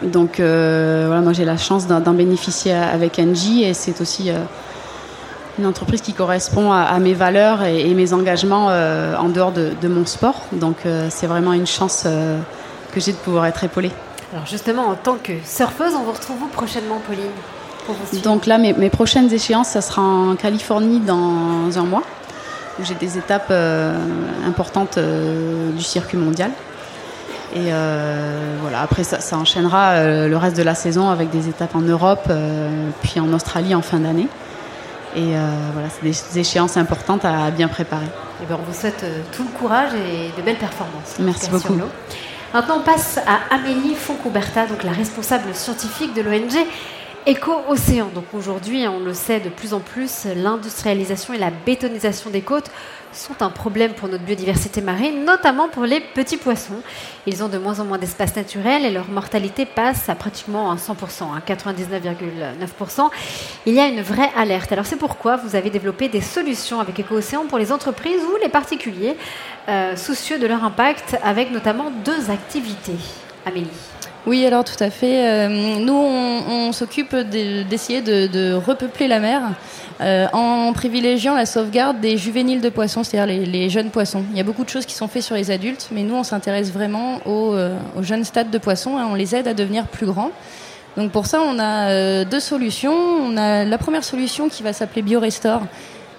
Donc 0.01 0.37
voilà, 0.37 1.21
moi 1.21 1.33
j'ai 1.33 1.45
la 1.45 1.57
chance 1.57 1.87
d'en 1.87 2.13
bénéficier 2.13 2.73
avec 2.73 3.19
Angie 3.19 3.63
et 3.63 3.73
c'est 3.73 4.01
aussi 4.01 4.31
une 5.59 5.65
entreprise 5.65 6.01
qui 6.01 6.13
correspond 6.13 6.71
à, 6.71 6.97
mes 6.99 7.13
valeurs 7.13 7.63
et, 7.63 7.93
mes 7.93 8.13
engagements 8.13 8.67
euh, 8.69 9.15
en 9.15 9.29
dehors 9.29 9.51
de, 9.51 9.87
mon 9.87 10.05
sport. 10.05 10.41
Donc 10.51 10.77
euh, 10.85 11.07
c'est 11.09 11.27
vraiment 11.27 11.53
une 11.53 11.67
chance 11.67 12.03
euh, 12.05 12.39
que 12.93 12.99
j'ai 12.99 13.11
de 13.11 13.17
pouvoir 13.17 13.45
être 13.45 13.63
épaulée. 13.63 13.91
Alors 14.33 14.47
justement, 14.47 14.87
en 14.87 14.95
tant 14.95 15.17
que 15.21 15.33
surfeuse, 15.45 15.93
on 15.95 16.03
vous 16.03 16.11
retrouve 16.11 16.41
où 16.43 16.47
prochainement, 16.47 16.99
Pauline 17.05 18.21
Donc 18.23 18.47
là, 18.47 18.57
mes, 18.57 18.89
prochaines 18.89 19.31
échéances, 19.31 19.69
ça 19.69 19.81
sera 19.81 20.01
en 20.01 20.35
Californie 20.35 20.99
dans 20.99 21.77
un 21.77 21.83
mois, 21.83 22.03
où 22.79 22.83
j'ai 22.83 22.95
des 22.95 23.19
étapes 23.19 23.53
importantes 24.47 24.97
du 24.97 25.83
circuit 25.83 26.17
mondial. 26.17 26.49
Et 27.55 27.71
voilà, 28.61 28.81
après 28.81 29.03
ça, 29.03 29.19
ça 29.19 29.37
enchaînera 29.37 30.03
le 30.03 30.35
reste 30.37 30.57
de 30.57 30.63
la 30.63 30.75
saison 30.75 31.09
avec 31.09 31.29
des 31.29 31.49
étapes 31.49 31.75
en 31.75 31.81
Europe, 31.81 32.31
puis 33.03 33.19
en 33.19 33.31
Australie 33.31 33.75
en 33.75 33.81
fin 33.81 33.99
d'année. 33.99 34.27
Et 35.15 35.37
euh, 35.37 35.39
voilà, 35.73 35.89
c'est 35.89 36.03
des 36.03 36.39
échéances 36.39 36.77
importantes 36.77 37.23
à 37.23 37.51
bien 37.51 37.67
préparer. 37.67 38.05
Et 38.05 38.43
eh 38.43 38.45
bien, 38.47 38.57
on 38.59 38.65
vous 38.69 38.77
souhaite 38.77 39.03
euh, 39.03 39.19
tout 39.31 39.43
le 39.43 39.57
courage 39.57 39.91
et 39.93 40.31
de 40.35 40.43
belles 40.43 40.57
performances. 40.57 41.17
Merci 41.19 41.49
beaucoup. 41.51 41.77
Maintenant, 42.53 42.77
on 42.79 42.83
passe 42.83 43.19
à 43.19 43.53
Amélie 43.55 43.95
Foncouberta, 43.95 44.65
donc 44.65 44.83
la 44.83 44.91
responsable 44.91 45.53
scientifique 45.53 46.15
de 46.15 46.21
l'ONG 46.21 46.65
Éco-Océan. 47.25 48.09
Donc 48.13 48.25
aujourd'hui, 48.33 48.85
on 48.87 48.99
le 48.99 49.13
sait 49.13 49.39
de 49.39 49.49
plus 49.49 49.73
en 49.73 49.79
plus, 49.79 50.25
l'industrialisation 50.35 51.33
et 51.33 51.37
la 51.37 51.51
bétonisation 51.51 52.29
des 52.29 52.41
côtes 52.41 52.69
sont 53.13 53.41
un 53.41 53.49
problème 53.49 53.93
pour 53.93 54.09
notre 54.09 54.23
biodiversité 54.23 54.81
marine, 54.81 55.23
notamment 55.23 55.69
pour 55.69 55.83
les 55.83 56.01
petits 56.01 56.37
poissons. 56.37 56.81
Ils 57.25 57.43
ont 57.43 57.47
de 57.47 57.57
moins 57.57 57.79
en 57.79 57.85
moins 57.85 57.97
d'espace 57.97 58.35
naturel 58.35 58.85
et 58.85 58.89
leur 58.89 59.07
mortalité 59.07 59.65
passe 59.65 60.09
à 60.09 60.15
pratiquement 60.15 60.71
à 60.71 60.75
100%, 60.75 61.35
à 61.35 61.39
99,9%. 61.39 63.09
Il 63.67 63.73
y 63.73 63.79
a 63.79 63.87
une 63.87 64.01
vraie 64.01 64.31
alerte. 64.35 64.71
Alors 64.71 64.85
c'est 64.85 64.97
pourquoi 64.97 65.37
vous 65.37 65.55
avez 65.55 65.69
développé 65.69 66.09
des 66.09 66.21
solutions 66.21 66.79
avec 66.81 66.99
Éco-Océan 66.99 67.45
pour 67.45 67.57
les 67.57 67.71
entreprises 67.71 68.21
ou 68.23 68.37
les 68.41 68.49
particuliers 68.49 69.15
euh, 69.69 69.95
soucieux 69.95 70.39
de 70.39 70.47
leur 70.47 70.63
impact, 70.63 71.17
avec 71.23 71.51
notamment 71.51 71.91
deux 72.03 72.29
activités. 72.29 72.97
Amélie. 73.45 73.69
Oui, 74.25 74.45
alors 74.45 74.63
tout 74.63 74.81
à 74.81 74.89
fait. 74.89 75.27
Euh, 75.27 75.79
nous, 75.79 75.93
on, 75.93 76.71
s'occupe 76.71 77.13
d'essayer 77.13 78.01
de, 78.01 78.53
repeupler 78.53 79.07
la 79.07 79.19
mer 79.19 79.41
euh, 80.01 80.27
en 80.31 80.71
privilégiant 80.73 81.35
la 81.35 81.45
sauvegarde 81.45 81.99
des 81.99 82.17
juvéniles 82.17 82.61
de 82.61 82.69
poissons, 82.69 83.03
c'est-à-dire 83.03 83.45
les, 83.45 83.69
jeunes 83.69 83.89
poissons. 83.89 84.23
Il 84.31 84.37
y 84.37 84.39
a 84.39 84.43
beaucoup 84.43 84.63
de 84.63 84.69
choses 84.69 84.85
qui 84.85 84.95
sont 84.95 85.09
faites 85.09 85.23
sur 85.23 85.35
les 85.35 85.51
adultes, 85.51 85.89
mais 85.91 86.03
nous, 86.03 86.15
on 86.15 86.23
s'intéresse 86.23 86.71
vraiment 86.71 87.17
aux, 87.25 87.53
euh, 87.53 87.75
jeunes 88.01 88.23
stades 88.23 88.49
de 88.49 88.57
poissons 88.57 88.97
et 88.97 89.03
on 89.03 89.13
les 89.13 89.35
aide 89.35 89.47
à 89.47 89.53
devenir 89.53 89.87
plus 89.87 90.05
grands. 90.05 90.31
Donc 90.95 91.11
pour 91.11 91.25
ça, 91.25 91.41
on 91.41 91.59
a 91.59 92.23
deux 92.23 92.39
solutions. 92.39 92.93
On 92.93 93.35
a 93.35 93.65
la 93.65 93.77
première 93.77 94.03
solution 94.03 94.47
qui 94.47 94.63
va 94.63 94.73
s'appeler 94.73 95.01
BioRestore, 95.01 95.63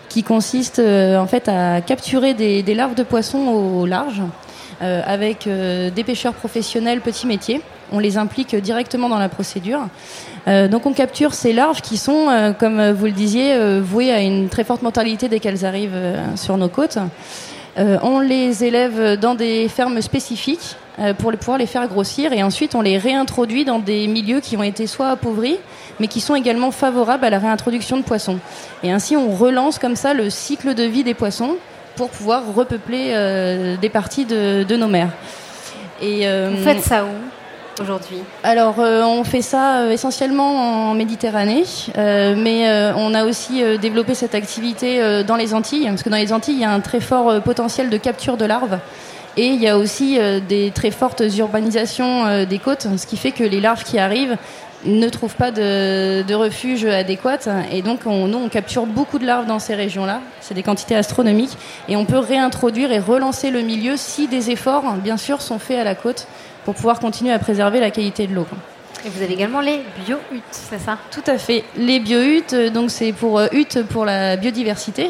qui 0.09 0.25
consiste 0.25 0.81
en 0.81 1.27
fait 1.27 1.49
à 1.49 1.81
capturer 1.81 2.35
des, 2.35 2.63
des 2.63 2.75
larves 2.75 2.97
de 2.97 3.05
poissons 3.05 3.47
au 3.47 3.87
large 3.87 4.21
avec 4.81 5.49
des 5.49 6.05
pêcheurs 6.05 6.35
professionnels 6.35 7.01
petits 7.01 7.29
métiers 7.29 7.61
on 7.93 7.99
les 7.99 8.19
implique 8.19 8.55
directement 8.57 9.09
dans 9.09 9.19
la 9.19 9.29
procédure. 9.29 9.81
Euh, 10.47 10.69
donc 10.69 10.87
on 10.87 10.93
capture 10.93 11.35
ces 11.35 11.53
larves 11.53 11.81
qui 11.81 11.97
sont, 11.97 12.29
euh, 12.29 12.53
comme 12.53 12.91
vous 12.93 13.07
le 13.07 13.13
disiez, 13.13 13.55
euh, 13.55 13.81
vouées 13.83 14.13
à 14.13 14.21
une 14.21 14.49
très 14.49 14.65
forte 14.65 14.83
mortalité 14.83 15.29
dès 15.29 15.41
qu'elles 15.41 15.65
arrivent 15.65 16.01
sur 16.37 16.57
nos 16.57 16.69
côtes. 16.69 16.99
on 17.77 18.21
les 18.21 18.63
élève 18.63 19.19
dans 19.19 19.35
des 19.35 19.69
fermes 19.69 20.01
spécifiques 20.01 20.77
pour 21.19 21.33
pouvoir 21.33 21.59
les 21.59 21.67
faire 21.67 21.89
grossir 21.89 22.33
et 22.33 22.45
ensuite 22.45 22.77
on 22.77 22.83
les 22.83 22.99
réintroduit 22.99 23.65
dans 23.65 23.81
des 23.81 24.07
milieux 24.07 24.39
qui 24.39 24.57
ont 24.57 24.63
été 24.63 24.87
soit 24.87 25.09
appauvris 25.09 25.59
mais 25.99 26.07
qui 26.07 26.21
sont 26.21 26.37
également 26.37 26.71
favorables 26.71 27.25
à 27.25 27.31
la 27.31 27.41
réintroduction 27.41 27.97
de 27.97 28.03
poissons. 28.03 28.39
Et 28.85 28.93
ainsi 28.93 29.17
on 29.17 29.33
relance 29.33 29.81
comme 29.81 29.97
ça 29.97 30.15
le 30.15 30.31
cycle 30.31 30.75
de 30.75 30.85
vie 30.85 31.03
des 31.03 31.15
poissons 31.15 31.57
pour 31.97 32.11
pouvoir 32.11 32.43
repeupler 32.55 33.13
des 33.81 33.89
parties 33.89 34.25
de, 34.25 34.77
nos 34.77 34.89
mers. 34.89 35.11
Vous 36.01 36.63
faites 36.63 36.83
ça 36.83 37.05
où? 37.05 37.09
Aujourd'hui 37.81 38.19
Alors, 38.43 38.77
euh, 38.79 39.03
on 39.03 39.25
fait 39.25 39.43
ça 39.43 39.79
euh, 39.79 39.91
essentiellement 39.91 40.91
en 40.91 40.95
Méditerranée, 40.95 41.65
euh, 41.97 42.35
mais 42.37 42.69
on 42.97 43.15
a 43.15 43.25
aussi 43.25 43.63
développé 43.81 44.15
cette 44.15 44.35
activité 44.35 45.23
dans 45.27 45.37
les 45.37 45.55
Antilles, 45.55 45.87
parce 45.87 46.03
que 46.03 46.11
dans 46.11 46.17
les 46.17 46.33
Antilles, 46.33 46.55
il 46.55 46.61
y 46.61 46.65
a 46.65 46.71
un 46.71 46.81
très 46.81 47.01
fort 47.01 47.43
potentiel 47.43 47.91
de 47.91 47.97
capture 47.97 48.37
de 48.37 48.45
larves. 48.45 48.79
Et 49.37 49.49
il 49.49 49.61
y 49.61 49.69
a 49.69 49.77
aussi 49.77 50.19
des 50.49 50.71
très 50.73 50.91
fortes 50.91 51.23
urbanisations 51.37 52.45
des 52.45 52.59
côtes, 52.59 52.87
ce 52.97 53.07
qui 53.07 53.17
fait 53.17 53.33
que 53.33 53.43
les 53.43 53.61
larves 53.61 53.83
qui 53.83 53.99
arrivent 53.99 54.37
ne 54.85 55.09
trouvent 55.09 55.35
pas 55.35 55.51
de, 55.51 56.35
refuge 56.35 56.85
adéquat. 56.85 57.39
Et 57.73 57.83
donc, 57.83 58.01
on, 58.07 58.29
nous, 58.29 58.39
on 58.39 58.49
capture 58.49 58.87
beaucoup 58.87 59.19
de 59.19 59.27
larves 59.27 59.47
dans 59.47 59.59
ces 59.59 59.75
régions-là. 59.75 60.21
C'est 60.41 60.55
des 60.55 60.63
quantités 60.63 60.95
astronomiques. 60.95 61.57
Et 61.89 61.97
on 61.97 62.05
peut 62.05 62.19
réintroduire 62.19 62.93
et 62.93 62.99
relancer 62.99 63.51
le 63.51 63.61
milieu 63.61 63.97
si 63.97 64.29
des 64.29 64.51
efforts, 64.51 64.95
bien 64.95 65.17
sûr, 65.17 65.43
sont 65.43 65.59
faits 65.59 65.79
à 65.79 65.85
la 65.85 65.95
côte 65.95 66.27
pour 66.65 66.75
pouvoir 66.75 67.01
continuer 67.01 67.33
à 67.33 67.39
préserver 67.39 67.81
la 67.81 67.91
qualité 67.91 68.27
de 68.27 68.35
l'eau. 68.35 68.47
Et 69.05 69.11
vous 69.11 69.23
avez 69.23 69.35
également 69.35 69.61
les 69.61 69.81
bio-huttes, 70.05 70.43
c'est 70.51 70.79
ça? 70.79 70.97
Tout 71.11 71.23
à 71.27 71.37
fait. 71.37 71.65
Les 71.77 72.01
bio-huttes, 72.01 72.55
euh, 72.55 72.71
donc 72.71 72.91
c'est 72.91 73.13
pour 73.13 73.39
euh, 73.39 73.49
pour 73.91 74.07
la 74.07 74.37
biodiversité. 74.37 75.09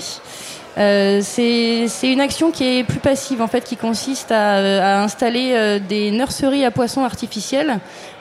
Euh, 0.76 1.20
c'est 1.22 1.88
une 2.02 2.20
action 2.20 2.50
qui 2.50 2.78
est 2.78 2.84
plus 2.84 2.98
passive 2.98 3.40
en 3.40 3.46
fait, 3.46 3.62
qui 3.62 3.76
consiste 3.76 4.32
à, 4.32 4.56
à 4.56 5.02
installer 5.02 5.80
des 5.88 6.10
nurseries 6.10 6.64
à 6.64 6.70
poissons 6.70 7.04
artificiels 7.04 7.78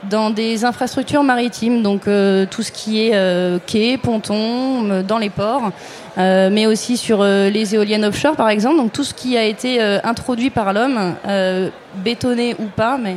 dans 0.09 0.29
des 0.29 0.65
infrastructures 0.65 1.23
maritimes, 1.23 1.81
donc 1.81 2.03
tout 2.03 2.61
ce 2.63 2.71
qui 2.71 3.07
est 3.07 3.65
quai, 3.65 3.97
ponton, 3.97 5.01
dans 5.01 5.17
les 5.17 5.29
ports, 5.29 5.71
mais 6.17 6.65
aussi 6.67 6.97
sur 6.97 7.23
les 7.23 7.73
éoliennes 7.73 8.05
offshore 8.05 8.35
par 8.35 8.49
exemple, 8.49 8.77
donc 8.77 8.91
tout 8.91 9.05
ce 9.05 9.13
qui 9.13 9.37
a 9.37 9.45
été 9.45 9.81
introduit 10.03 10.49
par 10.49 10.73
l'homme, 10.73 11.15
bétonné 12.03 12.55
ou 12.59 12.65
pas, 12.65 12.97
mais 13.01 13.15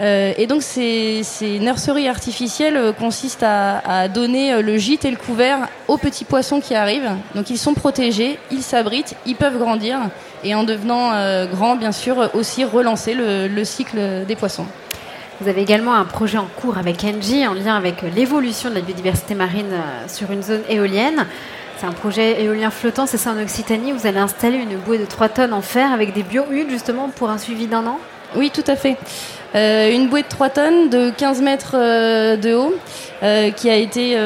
euh, 0.00 0.32
et 0.36 0.46
donc 0.46 0.62
ces, 0.62 1.24
nurseries 1.60 2.08
artificielles 2.08 2.76
euh, 2.76 2.92
consistent 2.92 3.42
à, 3.42 4.06
donner 4.08 4.52
euh, 4.52 4.62
le 4.62 4.76
gîte 4.76 5.04
et 5.04 5.10
le 5.10 5.16
couvert 5.16 5.68
aux 5.88 5.98
petits 5.98 6.24
poissons 6.24 6.60
qui 6.60 6.74
arrivent. 6.74 7.10
Donc 7.34 7.50
ils 7.50 7.58
sont 7.58 7.74
protégés, 7.74 8.38
ils 8.52 8.62
s'abritent, 8.62 9.16
ils 9.26 9.34
peuvent 9.34 9.58
grandir 9.58 9.98
et 10.44 10.54
en 10.54 10.62
devenant 10.62 11.10
grands, 11.46 11.74
bien 11.74 11.90
sûr, 11.90 12.30
aussi 12.34 12.64
relancer 12.64 13.12
le, 13.12 13.64
cycle 13.64 14.24
des 14.24 14.36
poissons. 14.36 14.66
Vous 15.40 15.48
avez 15.48 15.62
également 15.62 15.94
un 15.94 16.04
projet 16.04 16.38
en 16.38 16.46
cours 16.46 16.78
avec 16.78 17.02
Engie 17.02 17.44
en 17.46 17.54
lien 17.54 17.74
avec 17.74 18.02
l'évolution 18.14 18.70
de 18.70 18.76
la 18.76 18.80
biodiversité 18.80 19.34
marine 19.34 19.72
sur 20.06 20.30
une 20.30 20.42
zone 20.44 20.62
éolienne. 20.68 21.26
C'est 21.76 21.86
un 21.86 21.92
projet 21.92 22.40
éolien 22.42 22.70
flottant, 22.70 23.06
c'est 23.06 23.18
ça 23.18 23.32
en 23.32 23.42
Occitanie. 23.42 23.90
Vous 23.90 24.06
allez 24.06 24.18
installer 24.18 24.58
une 24.58 24.76
bouée 24.76 24.98
de 24.98 25.06
3 25.06 25.28
tonnes 25.28 25.52
en 25.52 25.60
fer 25.60 25.92
avec 25.92 26.12
des 26.12 26.22
bio-huttes 26.22 26.70
justement 26.70 27.08
pour 27.08 27.30
un 27.30 27.38
suivi 27.38 27.66
d'un 27.66 27.86
an? 27.86 27.98
Oui, 28.36 28.50
tout 28.52 28.64
à 28.66 28.76
fait. 28.76 28.96
Euh, 29.54 29.90
une 29.90 30.08
bouée 30.08 30.22
de 30.22 30.28
3 30.28 30.50
tonnes 30.50 30.90
de 30.90 31.08
15 31.08 31.40
mètres 31.40 31.74
euh, 31.74 32.36
de 32.36 32.52
haut 32.52 32.74
euh, 33.22 33.50
qui 33.50 33.70
a 33.70 33.76
été 33.76 34.16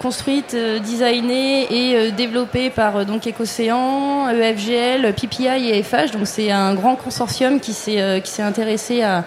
construite, 0.00 0.54
designée 0.54 1.66
et 1.70 2.12
développée 2.12 2.70
par 2.70 3.06
donc 3.06 3.26
Ecocéan, 3.26 4.28
EFGL, 4.28 5.14
PPI 5.14 5.70
et 5.70 5.82
FH. 5.82 6.12
Donc 6.12 6.26
c'est 6.26 6.50
un 6.50 6.74
grand 6.74 6.96
consortium 6.96 7.60
qui 7.60 7.72
s'est 7.72 8.20
qui 8.22 8.30
s'est 8.30 8.42
intéressé 8.42 9.02
à, 9.02 9.24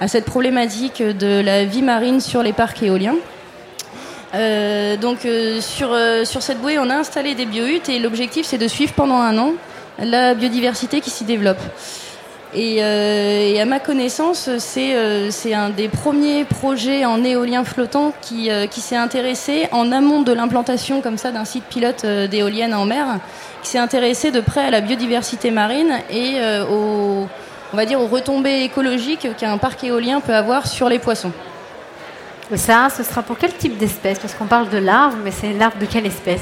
à 0.00 0.08
cette 0.08 0.24
problématique 0.24 1.02
de 1.02 1.40
la 1.40 1.64
vie 1.64 1.82
marine 1.82 2.20
sur 2.20 2.42
les 2.42 2.52
parcs 2.52 2.82
éoliens. 2.82 3.16
Donc 5.00 5.26
sur, 5.60 5.96
sur 6.24 6.42
cette 6.42 6.60
bouée, 6.60 6.78
on 6.78 6.90
a 6.90 6.96
installé 6.96 7.34
des 7.34 7.46
biohuttes 7.46 7.88
et 7.88 7.98
l'objectif 7.98 8.44
c'est 8.44 8.58
de 8.58 8.68
suivre 8.68 8.92
pendant 8.92 9.16
un 9.16 9.38
an 9.38 9.52
la 9.98 10.34
biodiversité 10.34 11.00
qui 11.00 11.10
s'y 11.10 11.24
développe. 11.24 11.60
Euh, 12.56 13.52
et, 13.52 13.60
à 13.60 13.66
ma 13.66 13.78
connaissance, 13.78 14.48
euh, 14.48 15.28
c'est 15.30 15.54
un 15.54 15.68
des 15.68 15.88
premiers 15.88 16.44
projets 16.44 17.04
en 17.04 17.22
éolien 17.22 17.64
flottant 17.64 18.12
qui, 18.22 18.50
euh, 18.50 18.66
qui 18.66 18.80
s'est 18.80 18.96
intéressé 18.96 19.68
en 19.70 19.92
amont 19.92 20.22
de 20.22 20.32
l'implantation 20.32 21.02
comme 21.02 21.18
ça 21.18 21.30
d'un 21.30 21.44
site 21.44 21.64
pilote 21.64 22.06
d'éoliennes 22.06 22.74
en 22.74 22.86
mer, 22.86 23.18
qui 23.62 23.70
s'est 23.70 23.78
intéressé 23.78 24.30
de 24.30 24.40
près 24.40 24.64
à 24.64 24.70
la 24.70 24.80
biodiversité 24.80 25.50
marine 25.50 25.98
et 26.10 26.38
aux, 26.70 27.26
on 27.72 27.76
va 27.76 27.84
dire 27.84 28.00
aux 28.00 28.06
retombées 28.06 28.62
écologiques 28.62 29.28
qu'un 29.36 29.58
parc 29.58 29.84
éolien 29.84 30.20
peut 30.20 30.34
avoir 30.34 30.66
sur 30.66 30.88
les 30.88 30.98
poissons. 30.98 31.32
Ça, 32.54 32.88
ce 32.96 33.02
sera 33.02 33.22
pour 33.22 33.36
quel 33.36 33.52
type 33.52 33.76
d'espèce? 33.76 34.18
Parce 34.18 34.32
qu'on 34.32 34.46
parle 34.46 34.70
de 34.70 34.78
larves, 34.78 35.16
mais 35.22 35.32
c'est 35.32 35.52
larves 35.52 35.78
de 35.78 35.84
quelle 35.84 36.06
espèce? 36.06 36.40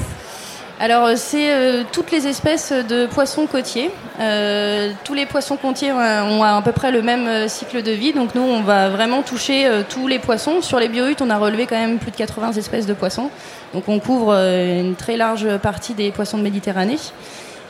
Alors 0.79 1.05
euh, 1.05 1.13
c'est 1.15 1.51
euh, 1.51 1.83
toutes 1.91 2.11
les 2.11 2.27
espèces 2.27 2.71
de 2.71 3.07
poissons 3.07 3.47
côtiers. 3.47 3.89
Euh, 4.19 4.91
tous 5.03 5.15
les 5.15 5.25
poissons 5.25 5.57
côtiers 5.57 5.91
ont 5.91 6.43
à 6.43 6.61
peu 6.63 6.71
près 6.71 6.91
le 6.91 7.01
même 7.01 7.47
cycle 7.49 7.81
de 7.81 7.91
vie. 7.91 8.13
Donc 8.13 8.35
nous, 8.35 8.43
on 8.43 8.61
va 8.61 8.89
vraiment 8.89 9.23
toucher 9.23 9.67
tous 9.89 10.07
les 10.07 10.19
poissons. 10.19 10.61
Sur 10.61 10.79
les 10.79 10.87
biohuttes, 10.87 11.21
on 11.21 11.29
a 11.29 11.37
relevé 11.37 11.65
quand 11.65 11.79
même 11.79 11.97
plus 11.97 12.11
de 12.11 12.15
80 12.15 12.53
espèces 12.53 12.85
de 12.85 12.93
poissons. 12.93 13.29
Donc 13.73 13.89
on 13.89 13.99
couvre 13.99 14.33
une 14.33 14.95
très 14.95 15.17
large 15.17 15.57
partie 15.57 15.93
des 15.93 16.11
poissons 16.11 16.37
de 16.37 16.43
Méditerranée. 16.43 16.97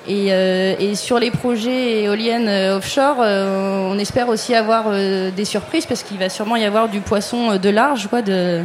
Et, 0.08 0.96
sur 0.96 1.20
les 1.20 1.32
projets 1.32 2.04
éoliennes 2.04 2.50
offshore, 2.74 3.17
on 3.20 3.98
espère 4.00 4.30
aussi 4.30 4.56
avoir 4.56 4.91
des 4.91 5.46
surprises 5.46 5.86
parce 5.86 6.04
qu'il 6.04 6.17
va 6.17 6.30
sûrement 6.30 6.56
y 6.56 6.63
avoir 6.63 6.88
du 6.88 7.02
poisson 7.02 7.58
de 7.58 7.70
large, 7.70 8.08
quoi, 8.08 8.22
de 8.22 8.62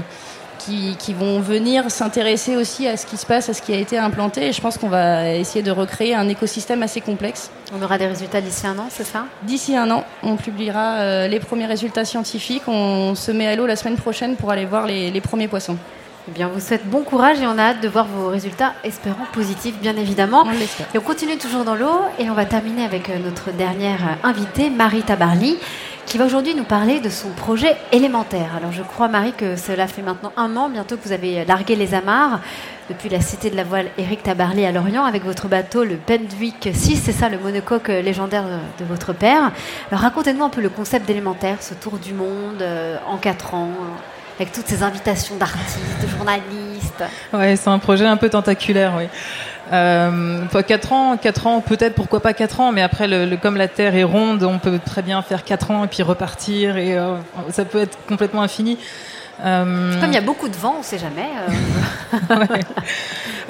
qui, 0.64 1.14
vont 1.14 1.40
venir 1.40 1.90
s'intéresser 1.90 2.56
aussi 2.56 2.86
à 2.86 2.96
ce 2.96 3.06
qui 3.06 3.16
se 3.16 3.26
passe, 3.26 3.48
à 3.48 3.54
ce 3.54 3.62
qui 3.62 3.72
a 3.72 3.76
été 3.76 3.98
implanté. 3.98 4.48
Et 4.48 4.52
je 4.52 4.60
pense 4.60 4.78
qu'on 4.78 4.88
va 4.88 5.30
essayer 5.30 5.62
de 5.62 5.70
recréer 5.70 6.14
un 6.14 6.28
écosystème 6.28 6.82
assez 6.82 7.00
complexe. 7.00 7.50
On 7.74 7.82
aura 7.82 7.98
des 7.98 8.06
résultats 8.06 8.40
d'ici 8.40 8.66
un 8.66 8.78
an, 8.78 8.86
c'est 8.90 9.04
ça? 9.04 9.24
D'ici 9.42 9.76
un 9.76 9.90
an, 9.90 10.04
on 10.22 10.36
publiera 10.36 10.96
euh, 10.96 11.28
les 11.28 11.40
premiers 11.40 11.66
résultats 11.66 12.04
scientifiques. 12.04 12.64
On 12.66 13.14
se 13.14 13.30
met 13.32 13.46
à 13.46 13.56
l'eau 13.56 13.66
la 13.66 13.76
semaine 13.76 13.96
prochaine 13.96 14.36
pour 14.36 14.50
aller 14.50 14.66
voir 14.66 14.86
les, 14.86 15.20
premiers 15.20 15.48
poissons. 15.48 15.76
Eh 16.28 16.30
bien, 16.32 16.48
on 16.48 16.54
vous 16.54 16.60
souhaite 16.60 16.88
bon 16.88 17.02
courage 17.02 17.40
et 17.40 17.46
on 17.46 17.58
a 17.58 17.62
hâte 17.62 17.82
de 17.82 17.88
voir 17.88 18.06
vos 18.06 18.28
résultats, 18.28 18.74
espérons 18.84 19.26
positifs, 19.32 19.76
bien 19.80 19.96
évidemment. 19.96 20.44
On 20.46 20.52
et 20.52 20.98
on 20.98 21.00
continue 21.00 21.36
toujours 21.36 21.64
dans 21.64 21.74
l'eau 21.74 22.00
et 22.20 22.30
on 22.30 22.34
va 22.34 22.44
terminer 22.44 22.84
avec 22.84 23.08
euh, 23.08 23.18
notre 23.18 23.50
dernière 23.50 24.18
invitée, 24.22 24.70
Marie 24.70 25.02
Tabarly 25.02 25.58
qui 26.12 26.18
va 26.18 26.26
aujourd'hui 26.26 26.54
nous 26.54 26.64
parler 26.64 27.00
de 27.00 27.08
son 27.08 27.30
projet 27.30 27.74
élémentaire. 27.90 28.50
Alors 28.54 28.70
je 28.70 28.82
crois 28.82 29.08
Marie 29.08 29.32
que 29.32 29.56
cela 29.56 29.86
fait 29.86 30.02
maintenant 30.02 30.30
un 30.36 30.58
an 30.58 30.68
bientôt 30.68 30.98
que 30.98 31.02
vous 31.02 31.12
avez 31.12 31.42
largué 31.46 31.74
les 31.74 31.94
amarres 31.94 32.40
depuis 32.90 33.08
la 33.08 33.22
cité 33.22 33.48
de 33.48 33.56
la 33.56 33.64
voile 33.64 33.86
Éric 33.96 34.22
Tabarly 34.22 34.66
à 34.66 34.72
Lorient 34.72 35.06
avec 35.06 35.24
votre 35.24 35.48
bateau 35.48 35.84
le 35.84 35.96
Pendwick 35.96 36.68
6, 36.70 36.96
c'est 36.96 37.12
ça 37.12 37.30
le 37.30 37.38
monocoque 37.38 37.88
légendaire 37.88 38.44
de 38.78 38.84
votre 38.84 39.14
père. 39.14 39.52
Alors 39.90 40.02
racontez-nous 40.02 40.44
un 40.44 40.50
peu 40.50 40.60
le 40.60 40.68
concept 40.68 41.06
d'élémentaire, 41.06 41.62
ce 41.62 41.72
tour 41.72 41.96
du 41.96 42.12
monde 42.12 42.60
euh, 42.60 42.98
en 43.08 43.16
quatre 43.16 43.54
ans 43.54 43.70
euh, 43.70 44.38
avec 44.38 44.52
toutes 44.52 44.66
ces 44.66 44.82
invitations 44.82 45.36
d'artistes, 45.36 45.80
de 46.02 46.08
journalistes. 46.08 47.04
Ouais, 47.32 47.56
c'est 47.56 47.70
un 47.70 47.78
projet 47.78 48.04
un 48.04 48.18
peu 48.18 48.28
tentaculaire, 48.28 48.92
oui. 48.98 49.04
Euh, 49.72 50.40
4 50.66 50.92
ans, 50.92 51.16
4 51.16 51.46
ans, 51.46 51.60
peut-être, 51.60 51.94
pourquoi 51.94 52.20
pas 52.20 52.34
4 52.34 52.60
ans, 52.60 52.72
mais 52.72 52.82
après, 52.82 53.08
le, 53.08 53.36
comme 53.36 53.56
la 53.56 53.68
Terre 53.68 53.94
est 53.94 54.04
ronde, 54.04 54.42
on 54.42 54.58
peut 54.58 54.78
très 54.84 55.02
bien 55.02 55.22
faire 55.22 55.44
4 55.44 55.70
ans 55.70 55.84
et 55.84 55.88
puis 55.88 56.02
repartir, 56.02 56.76
et 56.76 56.98
euh, 56.98 57.16
ça 57.50 57.64
peut 57.64 57.80
être 57.80 57.98
complètement 58.06 58.42
infini. 58.42 58.76
Euh, 59.44 60.00
comme 60.00 60.10
il 60.10 60.14
y 60.14 60.18
a 60.18 60.22
beaucoup 60.22 60.48
de 60.48 60.56
vent, 60.56 60.74
on 60.76 60.78
ne 60.80 60.84
sait 60.84 60.98
jamais. 60.98 61.28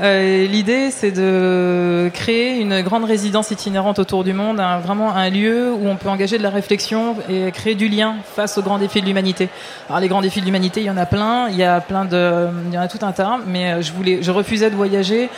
Euh, 0.01 0.47
L'idée, 0.47 0.91
c'est 0.91 1.13
de 1.13 2.11
créer 2.15 2.59
une 2.59 2.81
grande 2.81 3.05
résidence 3.05 3.51
itinérante 3.51 3.99
autour 3.99 4.25
du 4.25 4.33
monde, 4.33 4.61
vraiment 4.83 5.15
un 5.15 5.29
lieu 5.29 5.71
où 5.71 5.87
on 5.87 5.97
peut 5.97 6.09
engager 6.09 6.39
de 6.39 6.43
la 6.43 6.51
réflexion 6.51 7.15
et 7.29 7.53
créer 7.53 7.75
du 7.75 7.89
lien 7.89 8.17
face 8.35 8.57
aux 8.57 8.63
grands 8.63 8.79
défis 8.79 9.03
de 9.03 9.07
l'humanité. 9.07 9.49
Alors 9.89 10.01
les 10.01 10.09
grands 10.09 10.23
défis 10.23 10.41
de 10.41 10.47
l'humanité, 10.47 10.81
il 10.81 10.87
y 10.87 10.91
en 10.91 10.97
a 10.97 11.07
plein, 11.07 11.49
il 11.51 11.57
y 11.57 11.63
a 11.63 11.81
plein 11.81 12.07
de, 12.07 12.49
il 12.69 12.75
y 12.75 12.79
en 12.79 12.81
a 12.81 12.89
tout 12.89 12.99
un 13.03 13.13
tas, 13.13 13.39
mais 13.47 13.83
je 13.83 13.93
voulais, 13.93 14.23
je 14.23 14.31
refusais 14.31 14.71
de 14.71 14.77
voyager 14.77 15.29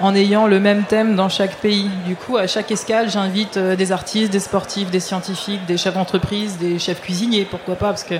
en 0.00 0.14
ayant 0.14 0.46
le 0.46 0.60
même 0.60 0.84
thème 0.84 1.16
dans 1.16 1.28
chaque 1.28 1.56
pays. 1.56 1.90
Du 2.06 2.16
coup, 2.16 2.36
à 2.36 2.46
chaque 2.46 2.70
escale, 2.70 3.10
j'invite 3.10 3.56
euh, 3.56 3.76
des 3.76 3.92
artistes, 3.92 4.32
des 4.32 4.40
sportifs, 4.40 4.90
des 4.90 5.00
scientifiques, 5.00 5.64
des 5.66 5.76
chefs 5.76 5.94
d'entreprise, 5.94 6.58
des 6.58 6.78
chefs 6.78 7.00
cuisiniers, 7.00 7.46
pourquoi 7.48 7.76
pas, 7.76 7.88
parce 7.88 8.04
que 8.04 8.14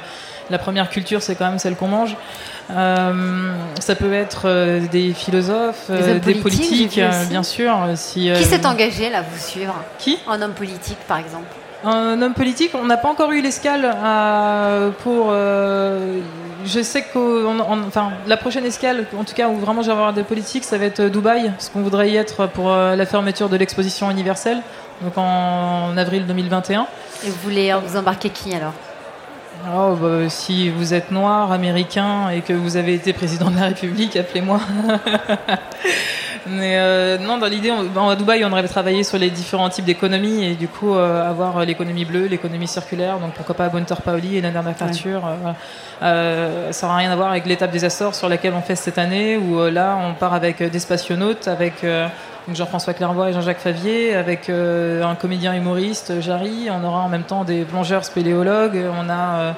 la 0.51 0.59
première 0.59 0.91
culture, 0.91 1.23
c'est 1.23 1.35
quand 1.35 1.49
même 1.49 1.59
celle 1.59 1.77
qu'on 1.77 1.89
mange. 1.89 2.17
Euh, 2.71 3.53
ça 3.81 3.95
peut 3.95 4.13
être 4.13 4.43
euh, 4.47 4.81
des 4.91 5.13
philosophes, 5.13 5.91
des, 5.91 6.35
politiques, 6.35 7.01
bien 7.29 7.43
sûr. 7.43 7.77
Si, 7.97 8.31
Qui 8.37 8.45
s'est 8.45 8.67
engagé 8.67 9.11
là, 9.11 9.23
vous 9.23 9.39
suivre? 9.39 9.75
Qui? 9.99 10.19
En 10.27 10.41
homme 10.41 10.53
politique, 10.53 10.99
par 11.09 11.19
exemple 11.19 11.47
un 11.85 12.23
homme 12.23 12.35
politique, 12.35 12.73
on 12.75 12.85
n'a 12.85 12.97
pas 12.97 13.09
encore 13.09 13.33
eu 13.33 13.41
l'escale 13.41 13.97
pour. 15.03 15.29
Euh, 15.31 16.21
je 16.65 16.83
sais 16.83 17.03
que 17.03 17.47
enfin, 17.47 18.11
la 18.27 18.37
prochaine 18.37 18.65
escale, 18.65 19.07
en 19.17 19.25
tout 19.25 19.35
cas 19.35 19.49
où 19.49 19.57
vraiment 19.57 19.83
j'ai 19.83 19.91
avoir 19.91 20.13
des 20.13 20.23
politiques, 20.23 20.65
ça 20.65 20.79
va 20.79 20.87
être 20.87 21.03
Dubaï, 21.03 21.51
parce 21.51 21.69
qu'on 21.69 21.83
voudrait 21.83 22.11
y 22.11 22.17
être 22.17 22.47
pour 22.47 22.73
euh, 22.73 22.97
la 22.97 23.07
fermeture 23.07 23.49
de 23.49 23.57
l'exposition 23.57 24.11
universelle, 24.11 24.63
donc 25.03 25.17
en, 25.17 25.97
avril 25.97 26.27
2021. 26.27 26.87
Et 27.25 27.29
vous 27.29 27.37
voulez 27.43 27.75
vous 27.85 27.97
embarquer 27.97 28.31
qui 28.31 28.55
alors? 28.55 28.73
Oh, 29.75 29.95
bah, 29.95 30.29
si 30.29 30.71
vous 30.71 30.93
êtes 30.93 31.11
noir, 31.11 31.53
américain 31.53 32.31
et 32.31 32.41
que 32.41 32.53
vous 32.53 32.77
avez 32.77 32.95
été 32.95 33.13
président 33.13 33.51
de 33.51 33.57
la 33.57 33.67
République, 33.67 34.17
appelez-moi. 34.17 34.61
Mais 36.47 36.77
euh, 36.77 37.19
non, 37.19 37.39
dans 37.39 37.47
l'idée, 37.47 37.71
à 37.71 38.17
Dubaï, 38.17 38.45
on 38.45 38.53
aurait 38.53 38.67
travaillé 38.67 39.05
sur 39.05 39.19
les 39.19 39.31
différents 39.31 39.69
types 39.69 39.85
d'économies 39.85 40.45
et 40.45 40.55
du 40.55 40.67
coup 40.67 40.95
euh, 40.95 41.29
avoir 41.29 41.65
l'économie 41.65 42.05
bleue, 42.05 42.27
l'économie 42.27 42.67
circulaire. 42.67 43.19
Donc 43.19 43.33
pourquoi 43.35 43.55
pas 43.55 43.69
Bonter 43.69 43.95
Paoli 44.05 44.37
et 44.37 44.41
la 44.41 44.51
dernière 44.51 44.77
facture. 44.77 45.23
Euh, 46.03 46.73
ça 46.73 46.89
n'a 46.89 46.97
rien 46.97 47.13
à 47.13 47.17
voir 47.17 47.31
avec 47.31 47.47
l'étape 47.47 47.71
des 47.71 47.85
Açores 47.85 48.15
sur 48.15 48.29
laquelle 48.29 48.55
on 48.55 48.63
fait 48.63 48.75
cette 48.75 48.99
année 48.99 49.37
où 49.37 49.65
là 49.69 49.97
on 50.03 50.15
part 50.15 50.35
avec 50.35 50.63
des 50.63 50.79
spationautes, 50.81 51.47
avec 51.47 51.87
Jean-François 52.53 52.95
Clairvoy 52.95 53.31
et 53.31 53.33
Jean-Jacques 53.33 53.61
Favier, 53.61 54.15
avec 54.17 54.51
un 54.51 55.15
comédien 55.15 55.55
humoriste, 55.55 56.21
Jarry. 56.21 56.69
On 56.71 56.85
aura 56.85 57.01
en 57.01 57.09
même 57.09 57.23
temps 57.23 57.45
des 57.45 57.63
plongeurs 57.63 58.05
spéléologues. 58.05 58.81
On 59.01 59.09
a 59.09 59.55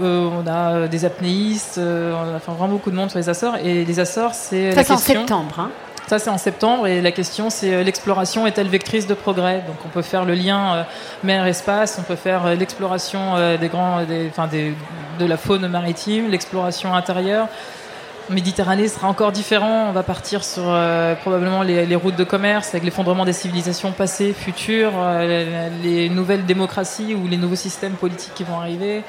euh, 0.00 0.28
on 0.28 0.46
a 0.46 0.72
euh, 0.72 0.88
des 0.88 1.04
apnéistes, 1.04 1.78
euh, 1.78 2.12
on 2.12 2.34
a 2.34 2.36
enfin, 2.36 2.52
vraiment 2.52 2.74
beaucoup 2.74 2.90
de 2.90 2.96
monde 2.96 3.10
sur 3.10 3.18
les 3.18 3.28
Açores. 3.28 3.56
Et 3.64 3.84
les 3.84 4.00
Açores, 4.00 4.34
c'est. 4.34 4.72
Ça, 4.72 4.84
c'est 4.84 4.92
en 4.92 4.98
septembre. 4.98 5.58
Hein. 5.58 5.70
Ça, 6.06 6.18
c'est 6.18 6.30
en 6.30 6.38
septembre. 6.38 6.86
Et 6.86 7.00
la 7.00 7.12
question, 7.12 7.50
c'est 7.50 7.82
l'exploration 7.82 8.46
est-elle 8.46 8.68
vectrice 8.68 9.06
de 9.06 9.14
progrès? 9.14 9.64
Donc, 9.66 9.76
on 9.84 9.88
peut 9.88 10.02
faire 10.02 10.24
le 10.24 10.34
lien 10.34 10.86
mer-espace, 11.24 11.96
on 11.98 12.02
peut 12.02 12.14
faire 12.14 12.54
l'exploration 12.54 13.34
des 13.58 13.66
grands, 13.66 14.04
des, 14.04 14.28
enfin, 14.28 14.46
des, 14.46 14.72
de 15.18 15.26
la 15.26 15.36
faune 15.36 15.66
maritime, 15.66 16.30
l'exploration 16.30 16.94
intérieure. 16.94 17.48
Méditerranée 18.30 18.86
sera 18.86 19.08
encore 19.08 19.32
différent. 19.32 19.86
On 19.88 19.92
va 19.92 20.04
partir 20.04 20.44
sur 20.44 20.62
probablement 21.22 21.62
les, 21.62 21.86
les, 21.86 21.96
routes 21.96 22.14
de 22.14 22.22
commerce 22.22 22.68
avec 22.68 22.84
l'effondrement 22.84 23.24
des 23.24 23.32
civilisations 23.32 23.90
passées, 23.90 24.32
futures, 24.32 24.92
les, 25.82 26.08
nouvelles 26.08 26.46
démocraties 26.46 27.16
ou 27.16 27.26
les 27.26 27.36
nouveaux 27.36 27.56
systèmes 27.56 27.94
politiques 27.94 28.34
qui 28.36 28.44
vont 28.44 28.60
arriver 28.60 29.02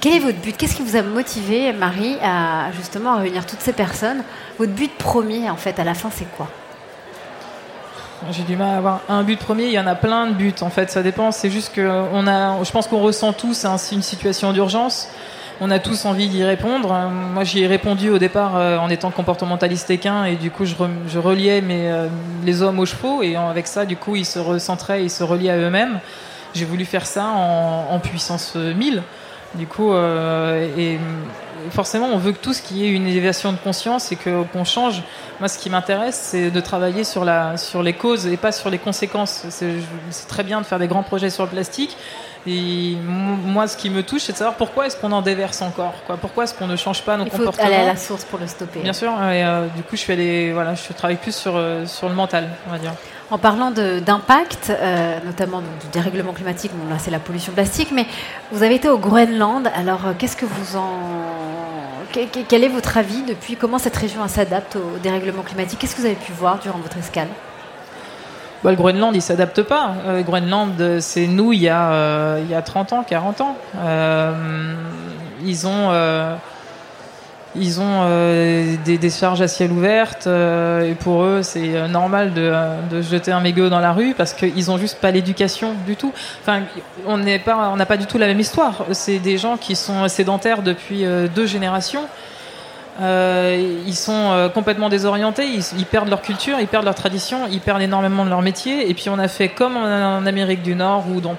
quel 0.00 0.14
est 0.14 0.18
votre 0.18 0.38
but? 0.38 0.56
Qu'est-ce 0.56 0.76
qui 0.76 0.82
vous 0.82 0.96
a 0.96 1.02
motivé, 1.02 1.72
Marie, 1.72 2.16
à 2.22 2.70
justement 2.72 3.16
réunir 3.16 3.46
toutes 3.46 3.60
ces 3.60 3.72
personnes? 3.72 4.22
Votre 4.58 4.72
but 4.72 4.92
premier, 4.96 5.50
en 5.50 5.56
fait, 5.56 5.78
à 5.78 5.84
la 5.84 5.94
fin, 5.94 6.10
c'est 6.10 6.30
quoi? 6.36 6.48
J'ai 8.30 8.42
du 8.42 8.56
mal 8.56 8.74
à 8.74 8.78
avoir 8.78 9.00
un 9.08 9.22
but 9.22 9.38
premier, 9.38 9.66
il 9.66 9.72
y 9.72 9.78
en 9.78 9.86
a 9.86 9.94
plein 9.94 10.26
de 10.26 10.32
buts 10.32 10.54
en 10.62 10.70
fait, 10.70 10.90
ça 10.90 11.02
dépend. 11.02 11.30
C'est 11.32 11.50
juste 11.50 11.74
que 11.74 12.02
on 12.12 12.26
a, 12.26 12.62
je 12.64 12.70
pense 12.72 12.88
qu'on 12.88 13.00
ressent 13.00 13.32
tous 13.32 13.66
une 13.92 14.02
situation 14.02 14.52
d'urgence. 14.52 15.08
On 15.60 15.70
a 15.70 15.78
tous 15.78 16.04
envie 16.04 16.28
d'y 16.28 16.42
répondre. 16.42 16.92
Moi, 17.32 17.44
j'y 17.44 17.62
ai 17.62 17.66
répondu 17.66 18.10
au 18.10 18.18
départ 18.18 18.56
euh, 18.56 18.78
en 18.78 18.90
étant 18.90 19.10
comportementaliste 19.10 19.88
équin 19.90 20.24
et 20.24 20.36
du 20.36 20.50
coup, 20.50 20.64
je, 20.66 21.18
reliais 21.18 21.60
mes, 21.62 21.90
euh, 21.90 22.08
les 22.44 22.62
hommes 22.62 22.78
aux 22.78 22.86
chevaux 22.86 23.22
et 23.22 23.36
avec 23.36 23.66
ça, 23.66 23.86
du 23.86 23.96
coup, 23.96 24.16
ils 24.16 24.26
se 24.26 24.38
recentraient, 24.38 25.02
ils 25.02 25.10
se 25.10 25.22
reliaient 25.22 25.50
à 25.50 25.56
eux-mêmes. 25.56 26.00
J'ai 26.54 26.64
voulu 26.64 26.84
faire 26.84 27.06
ça 27.06 27.26
en, 27.26 27.86
en 27.90 27.98
puissance 28.00 28.54
1000. 28.54 29.02
Du 29.54 29.66
coup, 29.66 29.92
euh, 29.92 30.68
et 30.76 30.98
forcément, 31.70 32.08
on 32.12 32.18
veut 32.18 32.32
que 32.32 32.38
tout 32.38 32.52
ce 32.52 32.62
qui 32.62 32.84
est 32.84 32.90
une 32.90 33.06
élévation 33.06 33.52
de 33.52 33.58
conscience 33.58 34.12
et 34.12 34.16
qu'on 34.16 34.64
change. 34.64 35.02
Moi, 35.40 35.48
ce 35.48 35.58
qui 35.58 35.70
m'intéresse, 35.70 36.18
c'est 36.30 36.50
de 36.50 36.60
travailler 36.60 37.04
sur, 37.04 37.24
la, 37.24 37.56
sur 37.56 37.82
les 37.82 37.92
causes 37.92 38.26
et 38.26 38.36
pas 38.36 38.52
sur 38.52 38.70
les 38.70 38.78
conséquences. 38.78 39.44
C'est 39.50 40.28
très 40.28 40.44
bien 40.44 40.60
de 40.60 40.66
faire 40.66 40.78
des 40.78 40.88
grands 40.88 41.02
projets 41.02 41.30
sur 41.30 41.44
le 41.44 41.50
plastique. 41.50 41.96
Et 42.46 42.96
moi, 43.04 43.66
ce 43.66 43.76
qui 43.76 43.90
me 43.90 44.02
touche, 44.02 44.22
c'est 44.22 44.32
de 44.32 44.36
savoir 44.36 44.56
pourquoi 44.56 44.86
est-ce 44.86 44.96
qu'on 44.96 45.10
en 45.10 45.22
déverse 45.22 45.62
encore. 45.62 45.94
Quoi. 46.06 46.16
Pourquoi 46.16 46.44
est-ce 46.44 46.54
qu'on 46.54 46.68
ne 46.68 46.76
change 46.76 47.02
pas 47.02 47.16
nos 47.16 47.24
Il 47.24 47.30
faut 47.30 47.38
comportements 47.38 47.66
aller 47.66 47.76
à 47.76 47.86
la 47.86 47.96
source 47.96 48.24
pour 48.24 48.38
le 48.38 48.46
stopper. 48.46 48.80
Bien 48.80 48.92
sûr. 48.92 49.10
Et, 49.10 49.44
euh, 49.44 49.66
du 49.74 49.82
coup, 49.82 49.96
je, 49.96 50.04
fais 50.04 50.52
voilà, 50.52 50.74
je 50.74 50.92
travaille 50.92 51.16
plus 51.16 51.34
sur, 51.34 51.56
euh, 51.56 51.86
sur 51.86 52.08
le 52.08 52.14
mental, 52.14 52.48
on 52.68 52.70
va 52.70 52.78
dire. 52.78 52.92
En 53.30 53.38
parlant 53.38 53.72
d'impact, 53.72 54.70
euh, 54.70 55.18
notamment 55.24 55.60
du 55.60 55.88
dérèglement 55.92 56.32
climatique, 56.32 56.70
bon 56.72 56.88
là 56.88 57.00
c'est 57.00 57.10
la 57.10 57.18
pollution 57.18 57.52
plastique, 57.52 57.88
mais 57.92 58.06
vous 58.52 58.62
avez 58.62 58.76
été 58.76 58.88
au 58.88 58.98
Groenland, 58.98 59.68
alors 59.74 60.02
qu'est-ce 60.16 60.36
que 60.36 60.46
vous 60.46 60.76
en... 60.76 61.00
Quel 62.48 62.62
est 62.62 62.68
votre 62.68 62.96
avis 62.96 63.22
depuis? 63.22 63.56
Comment 63.56 63.78
cette 63.78 63.96
région 63.96 64.26
s'adapte 64.28 64.76
au 64.76 64.98
dérèglement 65.02 65.42
climatique? 65.42 65.80
Qu'est-ce 65.80 65.96
que 65.96 66.02
vous 66.02 66.06
avez 66.06 66.14
pu 66.14 66.30
voir 66.30 66.60
durant 66.60 66.78
votre 66.78 66.98
escale? 66.98 67.26
Bah, 68.62 68.70
le 68.70 68.76
Groenland, 68.76 69.14
il 69.14 69.22
s'adapte 69.22 69.62
pas. 69.62 69.94
Euh, 70.06 70.18
le 70.18 70.22
Groenland, 70.22 71.00
c'est 71.00 71.26
nous 71.26 71.52
il 71.52 71.60
y, 71.60 71.68
a, 71.68 72.38
il 72.38 72.50
y 72.50 72.54
a 72.54 72.62
30 72.62 72.92
ans, 72.92 73.04
40 73.04 73.40
ans. 73.40 73.56
ils 75.44 75.66
ont 75.66 75.90
ils 77.58 77.80
ont 77.80 78.02
euh, 78.02 78.76
des 78.84 78.98
décharges 78.98 79.40
à 79.40 79.48
ciel 79.48 79.72
ouvert 79.72 80.14
euh, 80.26 80.90
et 80.90 80.94
pour 80.94 81.22
eux 81.22 81.42
c'est 81.42 81.74
euh, 81.74 81.88
normal 81.88 82.34
de, 82.34 82.52
de, 82.90 83.02
jeter 83.02 83.32
un 83.32 83.40
mégot 83.40 83.68
dans 83.68 83.80
la 83.80 83.92
rue 83.92 84.14
parce 84.14 84.32
qu'ils 84.32 84.70
ont 84.70 84.78
juste 84.78 84.98
pas 85.00 85.10
l'éducation 85.10 85.74
du 85.86 85.96
tout. 85.96 86.12
Enfin, 86.42 86.62
on 87.06 87.16
on 87.16 87.76
n'a 87.76 87.86
pas 87.86 87.96
du 87.96 88.06
tout 88.06 88.18
la 88.18 88.26
même 88.26 88.40
histoire. 88.40 88.84
C'est 88.92 89.18
des 89.18 89.38
gens 89.38 89.56
qui 89.56 89.74
sont 89.74 90.06
sédentaires 90.08 90.62
depuis 90.62 91.04
deux 91.34 91.46
générations. 91.46 92.04
Ils 93.00 93.94
sont 93.94 94.50
complètement 94.54 94.88
désorientés, 94.88 95.46
ils, 95.46 95.86
perdent 95.86 96.08
leur 96.08 96.22
culture, 96.22 96.58
ils 96.60 96.66
perdent 96.66 96.84
leur 96.84 96.94
tradition, 96.94 97.46
ils 97.50 97.60
perdent 97.60 97.82
énormément 97.82 98.24
de 98.24 98.30
leur 98.30 98.42
métier. 98.42 98.88
Et 98.88 98.94
puis 98.94 99.08
on 99.08 99.18
a 99.18 99.28
fait 99.28 99.48
comme 99.48 99.76
en, 99.76 100.24
Amérique 100.26 100.62
du 100.62 100.74
Nord 100.74 101.04
ou 101.08 101.20
dans 101.20 101.36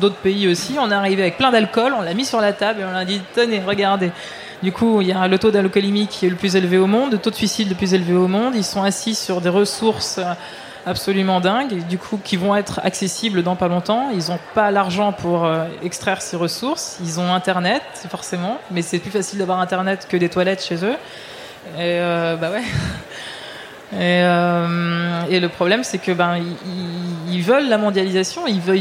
d'autres 0.00 0.16
pays 0.16 0.48
aussi, 0.48 0.76
on 0.80 0.90
est 0.90 0.94
arrivé 0.94 1.22
avec 1.22 1.36
plein 1.36 1.50
d'alcool, 1.50 1.94
on 1.98 2.02
l'a 2.02 2.14
mis 2.14 2.24
sur 2.24 2.40
la 2.40 2.52
table 2.52 2.80
et 2.80 2.84
on 2.84 2.96
a 2.96 3.04
dit 3.04 3.20
tenez, 3.34 3.60
regardez. 3.66 4.10
Du 4.62 4.72
coup, 4.72 5.00
il 5.00 5.06
y 5.06 5.12
a 5.12 5.28
le 5.28 5.38
taux 5.38 5.52
d'alcoolémie 5.52 6.08
qui 6.08 6.26
est 6.26 6.30
le 6.30 6.36
plus 6.36 6.56
élevé 6.56 6.78
au 6.78 6.86
monde, 6.86 7.12
le 7.12 7.18
taux 7.18 7.30
de 7.30 7.36
suicide 7.36 7.68
le 7.68 7.76
plus 7.76 7.94
élevé 7.94 8.14
au 8.14 8.26
monde. 8.26 8.54
Ils 8.56 8.64
sont 8.64 8.82
assis 8.82 9.14
sur 9.14 9.40
des 9.40 9.50
ressources 9.50 10.18
absolument 10.88 11.40
dingues, 11.40 11.86
du 11.86 11.98
coup, 11.98 12.18
qui 12.22 12.36
vont 12.36 12.56
être 12.56 12.80
accessibles 12.82 13.42
dans 13.42 13.56
pas 13.56 13.68
longtemps. 13.68 14.10
Ils 14.12 14.30
n'ont 14.30 14.38
pas 14.54 14.70
l'argent 14.70 15.12
pour 15.12 15.44
euh, 15.44 15.66
extraire 15.82 16.22
ces 16.22 16.36
ressources. 16.36 16.98
Ils 17.02 17.20
ont 17.20 17.32
Internet, 17.32 17.82
forcément, 18.10 18.58
mais 18.70 18.82
c'est 18.82 18.98
plus 18.98 19.10
facile 19.10 19.38
d'avoir 19.38 19.60
Internet 19.60 20.06
que 20.08 20.16
des 20.16 20.28
toilettes 20.28 20.64
chez 20.64 20.84
eux. 20.84 20.96
Et 21.76 22.00
euh, 22.00 22.36
bah 22.36 22.50
ouais. 22.50 22.62
Et, 23.90 24.20
euh, 24.22 25.22
et, 25.30 25.40
le 25.40 25.48
problème, 25.48 25.82
c'est 25.82 25.96
que 25.96 26.12
ben 26.12 26.36
ils, 27.30 27.40
veulent 27.40 27.70
la 27.70 27.78
mondialisation, 27.78 28.46
ils 28.46 28.60
voient, 28.60 28.76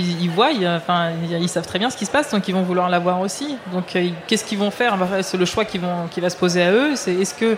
ils, 0.51 1.47
savent 1.47 1.65
très 1.65 1.79
bien 1.79 1.89
ce 1.89 1.95
qui 1.95 2.05
se 2.05 2.11
passe, 2.11 2.29
donc 2.29 2.45
ils 2.49 2.53
vont 2.53 2.63
vouloir 2.63 2.89
l'avoir 2.89 3.21
aussi. 3.21 3.55
Donc 3.71 3.97
qu'est-ce 4.27 4.43
qu'ils 4.43 4.57
vont 4.57 4.69
faire? 4.69 4.97
C'est 5.21 5.37
le 5.37 5.45
choix 5.45 5.63
qui 5.63 5.77
vont, 5.77 6.07
qui 6.11 6.19
va 6.19 6.29
se 6.29 6.35
poser 6.35 6.61
à 6.61 6.73
eux. 6.73 6.97
C'est 6.97 7.13
est-ce 7.13 7.33
que 7.33 7.55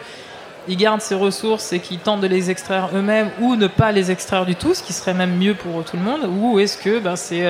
ils 0.67 0.77
gardent 0.77 1.01
ces 1.01 1.15
ressources 1.15 1.73
et 1.73 1.79
qu'ils 1.79 1.99
tentent 1.99 2.21
de 2.21 2.27
les 2.27 2.49
extraire 2.49 2.89
eux-mêmes, 2.93 3.29
ou 3.41 3.55
ne 3.55 3.67
pas 3.67 3.91
les 3.91 4.11
extraire 4.11 4.45
du 4.45 4.55
tout, 4.55 4.73
ce 4.73 4.83
qui 4.83 4.93
serait 4.93 5.13
même 5.13 5.37
mieux 5.37 5.55
pour 5.55 5.83
tout 5.83 5.97
le 5.97 6.03
monde, 6.03 6.29
ou 6.29 6.59
est-ce 6.59 6.77
que 6.77 6.99
ben, 6.99 7.15
c'est 7.15 7.45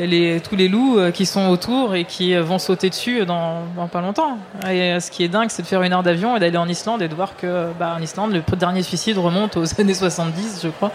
euh, 0.00 0.38
tous 0.40 0.56
les 0.56 0.68
loups 0.68 0.98
euh, 0.98 1.10
qui 1.10 1.26
sont 1.26 1.48
autour 1.48 1.94
et 1.94 2.04
qui 2.04 2.34
euh, 2.34 2.42
vont 2.42 2.58
sauter 2.58 2.88
dessus 2.90 3.24
dans, 3.26 3.62
pas 3.90 4.00
longtemps. 4.00 4.38
Et 4.70 4.98
ce 5.00 5.10
qui 5.10 5.22
est 5.22 5.28
dingue, 5.28 5.50
c'est 5.50 5.62
de 5.62 5.66
faire 5.66 5.82
une 5.82 5.92
heure 5.92 6.02
d'avion 6.02 6.36
et 6.36 6.40
d'aller 6.40 6.56
en 6.56 6.68
Islande 6.68 7.02
et 7.02 7.08
de 7.08 7.14
voir 7.14 7.36
que, 7.36 7.68
bah, 7.78 7.94
en 7.96 8.02
Islande, 8.02 8.32
le 8.32 8.42
dernier 8.56 8.82
suicide 8.82 9.18
remonte 9.18 9.56
aux 9.56 9.80
années 9.80 9.94
70, 9.94 10.60
je 10.64 10.68
crois. 10.68 10.92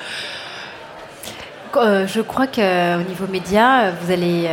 je 1.76 2.22
crois 2.22 2.48
qu'au 2.48 3.04
niveau 3.08 3.28
média, 3.32 3.92
vous 3.92 4.12
allez 4.12 4.50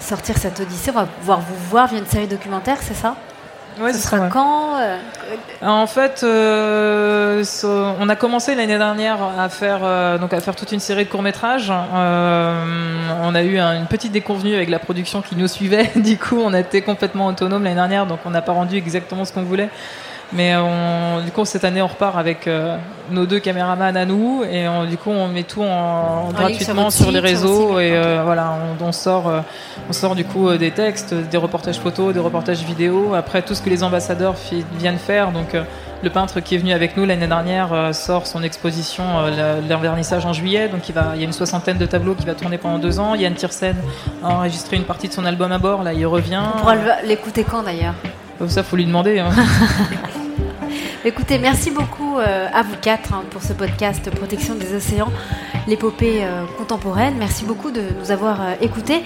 sortir 0.00 0.36
cette 0.36 0.60
odyssée. 0.60 0.90
On 0.90 1.00
va 1.00 1.06
pouvoir 1.06 1.40
vous 1.40 1.56
voir 1.70 1.86
via 1.86 1.98
une 1.98 2.06
série 2.06 2.26
documentaire, 2.26 2.78
c'est 2.80 2.94
ça? 2.94 3.14
Ouais, 3.80 3.92
ce 3.92 3.98
sera 4.00 4.28
quand 4.28 4.78
euh, 4.80 4.98
En 5.62 5.86
fait, 5.86 6.22
euh, 6.22 7.44
on 8.00 8.08
a 8.08 8.16
commencé 8.16 8.54
l'année 8.54 8.78
dernière 8.78 9.18
à 9.38 9.48
faire 9.48 9.80
euh, 9.82 10.18
donc 10.18 10.32
à 10.32 10.40
faire 10.40 10.56
toute 10.56 10.72
une 10.72 10.80
série 10.80 11.04
de 11.04 11.10
courts 11.10 11.22
métrages. 11.22 11.70
on 11.70 13.34
a 13.34 13.42
eu 13.42 13.58
une 13.58 13.86
petite 13.86 14.12
déconvenue 14.12 14.54
avec 14.54 14.68
la 14.68 14.78
production 14.78 15.22
qui 15.22 15.36
nous 15.36 15.48
suivait. 15.48 15.90
Du 15.96 16.16
coup, 16.16 16.40
on 16.42 16.54
a 16.54 16.60
été 16.60 16.82
complètement 16.82 17.26
autonome 17.26 17.64
l'année 17.64 17.74
dernière, 17.74 18.06
donc 18.06 18.20
on 18.24 18.30
n'a 18.30 18.42
pas 18.42 18.52
rendu 18.52 18.76
exactement 18.76 19.24
ce 19.24 19.32
qu'on 19.32 19.42
voulait. 19.42 19.68
Mais 20.32 20.54
on, 20.56 21.20
du 21.24 21.30
coup, 21.30 21.44
cette 21.44 21.64
année, 21.64 21.80
on 21.80 21.86
repart 21.86 22.16
avec 22.16 22.46
euh, 22.46 22.76
nos 23.10 23.24
deux 23.24 23.40
caméramans 23.40 23.96
à 23.96 24.04
nous 24.04 24.42
et 24.44 24.66
du 24.88 24.98
coup, 24.98 25.10
on 25.10 25.28
met 25.28 25.42
tout 25.42 25.62
en, 25.62 26.30
gratuitement 26.32 26.90
sur, 26.90 27.10
les 27.10 27.20
réseaux 27.20 27.80
et 27.80 27.92
euh, 27.92 28.22
voilà, 28.24 28.54
on, 28.80 28.92
sort, 28.92 29.28
euh, 29.28 29.40
on 29.88 29.92
sort 29.94 30.14
du 30.14 30.24
coup 30.24 30.52
des 30.58 30.70
textes, 30.70 31.14
des 31.14 31.38
reportages 31.38 31.78
photos, 31.78 32.12
des 32.12 32.20
reportages 32.20 32.62
vidéo. 32.62 33.14
Après, 33.14 33.40
tout 33.40 33.54
ce 33.54 33.62
que 33.62 33.70
les 33.70 33.82
ambassadeurs 33.82 34.34
viennent 34.78 34.98
faire, 34.98 35.32
donc. 35.32 35.56
Le 36.00 36.10
peintre 36.10 36.38
qui 36.38 36.54
est 36.54 36.58
venu 36.58 36.72
avec 36.72 36.96
nous 36.96 37.04
l'année 37.04 37.26
dernière 37.26 37.92
sort 37.92 38.28
son 38.28 38.44
exposition, 38.44 39.02
l'envernissage 39.68 40.24
en 40.26 40.32
juillet. 40.32 40.68
Donc 40.68 40.88
il, 40.88 40.94
va, 40.94 41.10
il 41.16 41.20
y 41.20 41.22
a 41.22 41.26
une 41.26 41.32
soixantaine 41.32 41.76
de 41.76 41.86
tableaux 41.86 42.14
qui 42.14 42.24
va 42.24 42.34
tourner 42.34 42.56
pendant 42.56 42.78
deux 42.78 43.00
ans. 43.00 43.16
Yann 43.16 43.34
Tiersen 43.34 43.74
a 44.22 44.28
enregistré 44.28 44.76
une 44.76 44.84
partie 44.84 45.08
de 45.08 45.12
son 45.12 45.24
album 45.24 45.50
à 45.50 45.58
bord. 45.58 45.82
Là, 45.82 45.92
il 45.92 46.06
revient. 46.06 46.40
On 46.54 46.58
pourra 46.60 46.76
l'écouter 47.02 47.42
quand 47.42 47.64
d'ailleurs? 47.64 47.94
Ça, 48.46 48.62
faut 48.62 48.76
lui 48.76 48.86
demander. 48.86 49.18
Hein. 49.18 49.30
Écoutez, 51.04 51.38
merci 51.38 51.70
beaucoup 51.70 52.18
euh, 52.18 52.48
à 52.52 52.62
vous 52.62 52.74
quatre 52.82 53.14
hein, 53.14 53.22
pour 53.30 53.42
ce 53.42 53.52
podcast 53.52 54.10
Protection 54.10 54.56
des 54.56 54.74
océans, 54.74 55.12
l'épopée 55.68 56.24
euh, 56.24 56.44
contemporaine. 56.58 57.14
Merci 57.18 57.44
beaucoup 57.44 57.70
de 57.70 57.82
nous 58.00 58.10
avoir 58.10 58.40
euh, 58.42 58.54
écoutés. 58.60 59.02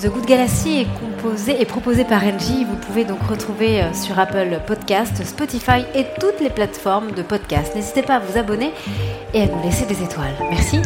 The 0.00 0.06
Good 0.06 0.24
Galaxy 0.24 0.80
est 0.80 0.86
composé 0.98 1.60
et 1.60 1.66
proposé 1.66 2.04
par 2.04 2.22
Engie. 2.24 2.64
Vous 2.64 2.76
pouvez 2.76 3.04
donc 3.04 3.20
retrouver 3.28 3.82
sur 3.92 4.16
Apple 4.18 4.60
Podcast, 4.64 5.24
Spotify 5.24 5.84
et 5.94 6.06
toutes 6.20 6.40
les 6.40 6.50
plateformes 6.50 7.10
de 7.10 7.22
podcast. 7.22 7.74
N'hésitez 7.74 8.02
pas 8.02 8.14
à 8.14 8.18
vous 8.20 8.38
abonner 8.38 8.72
et 9.34 9.42
à 9.42 9.46
nous 9.46 9.60
laisser 9.62 9.86
des 9.86 10.00
étoiles. 10.00 10.34
Merci. 10.50 10.78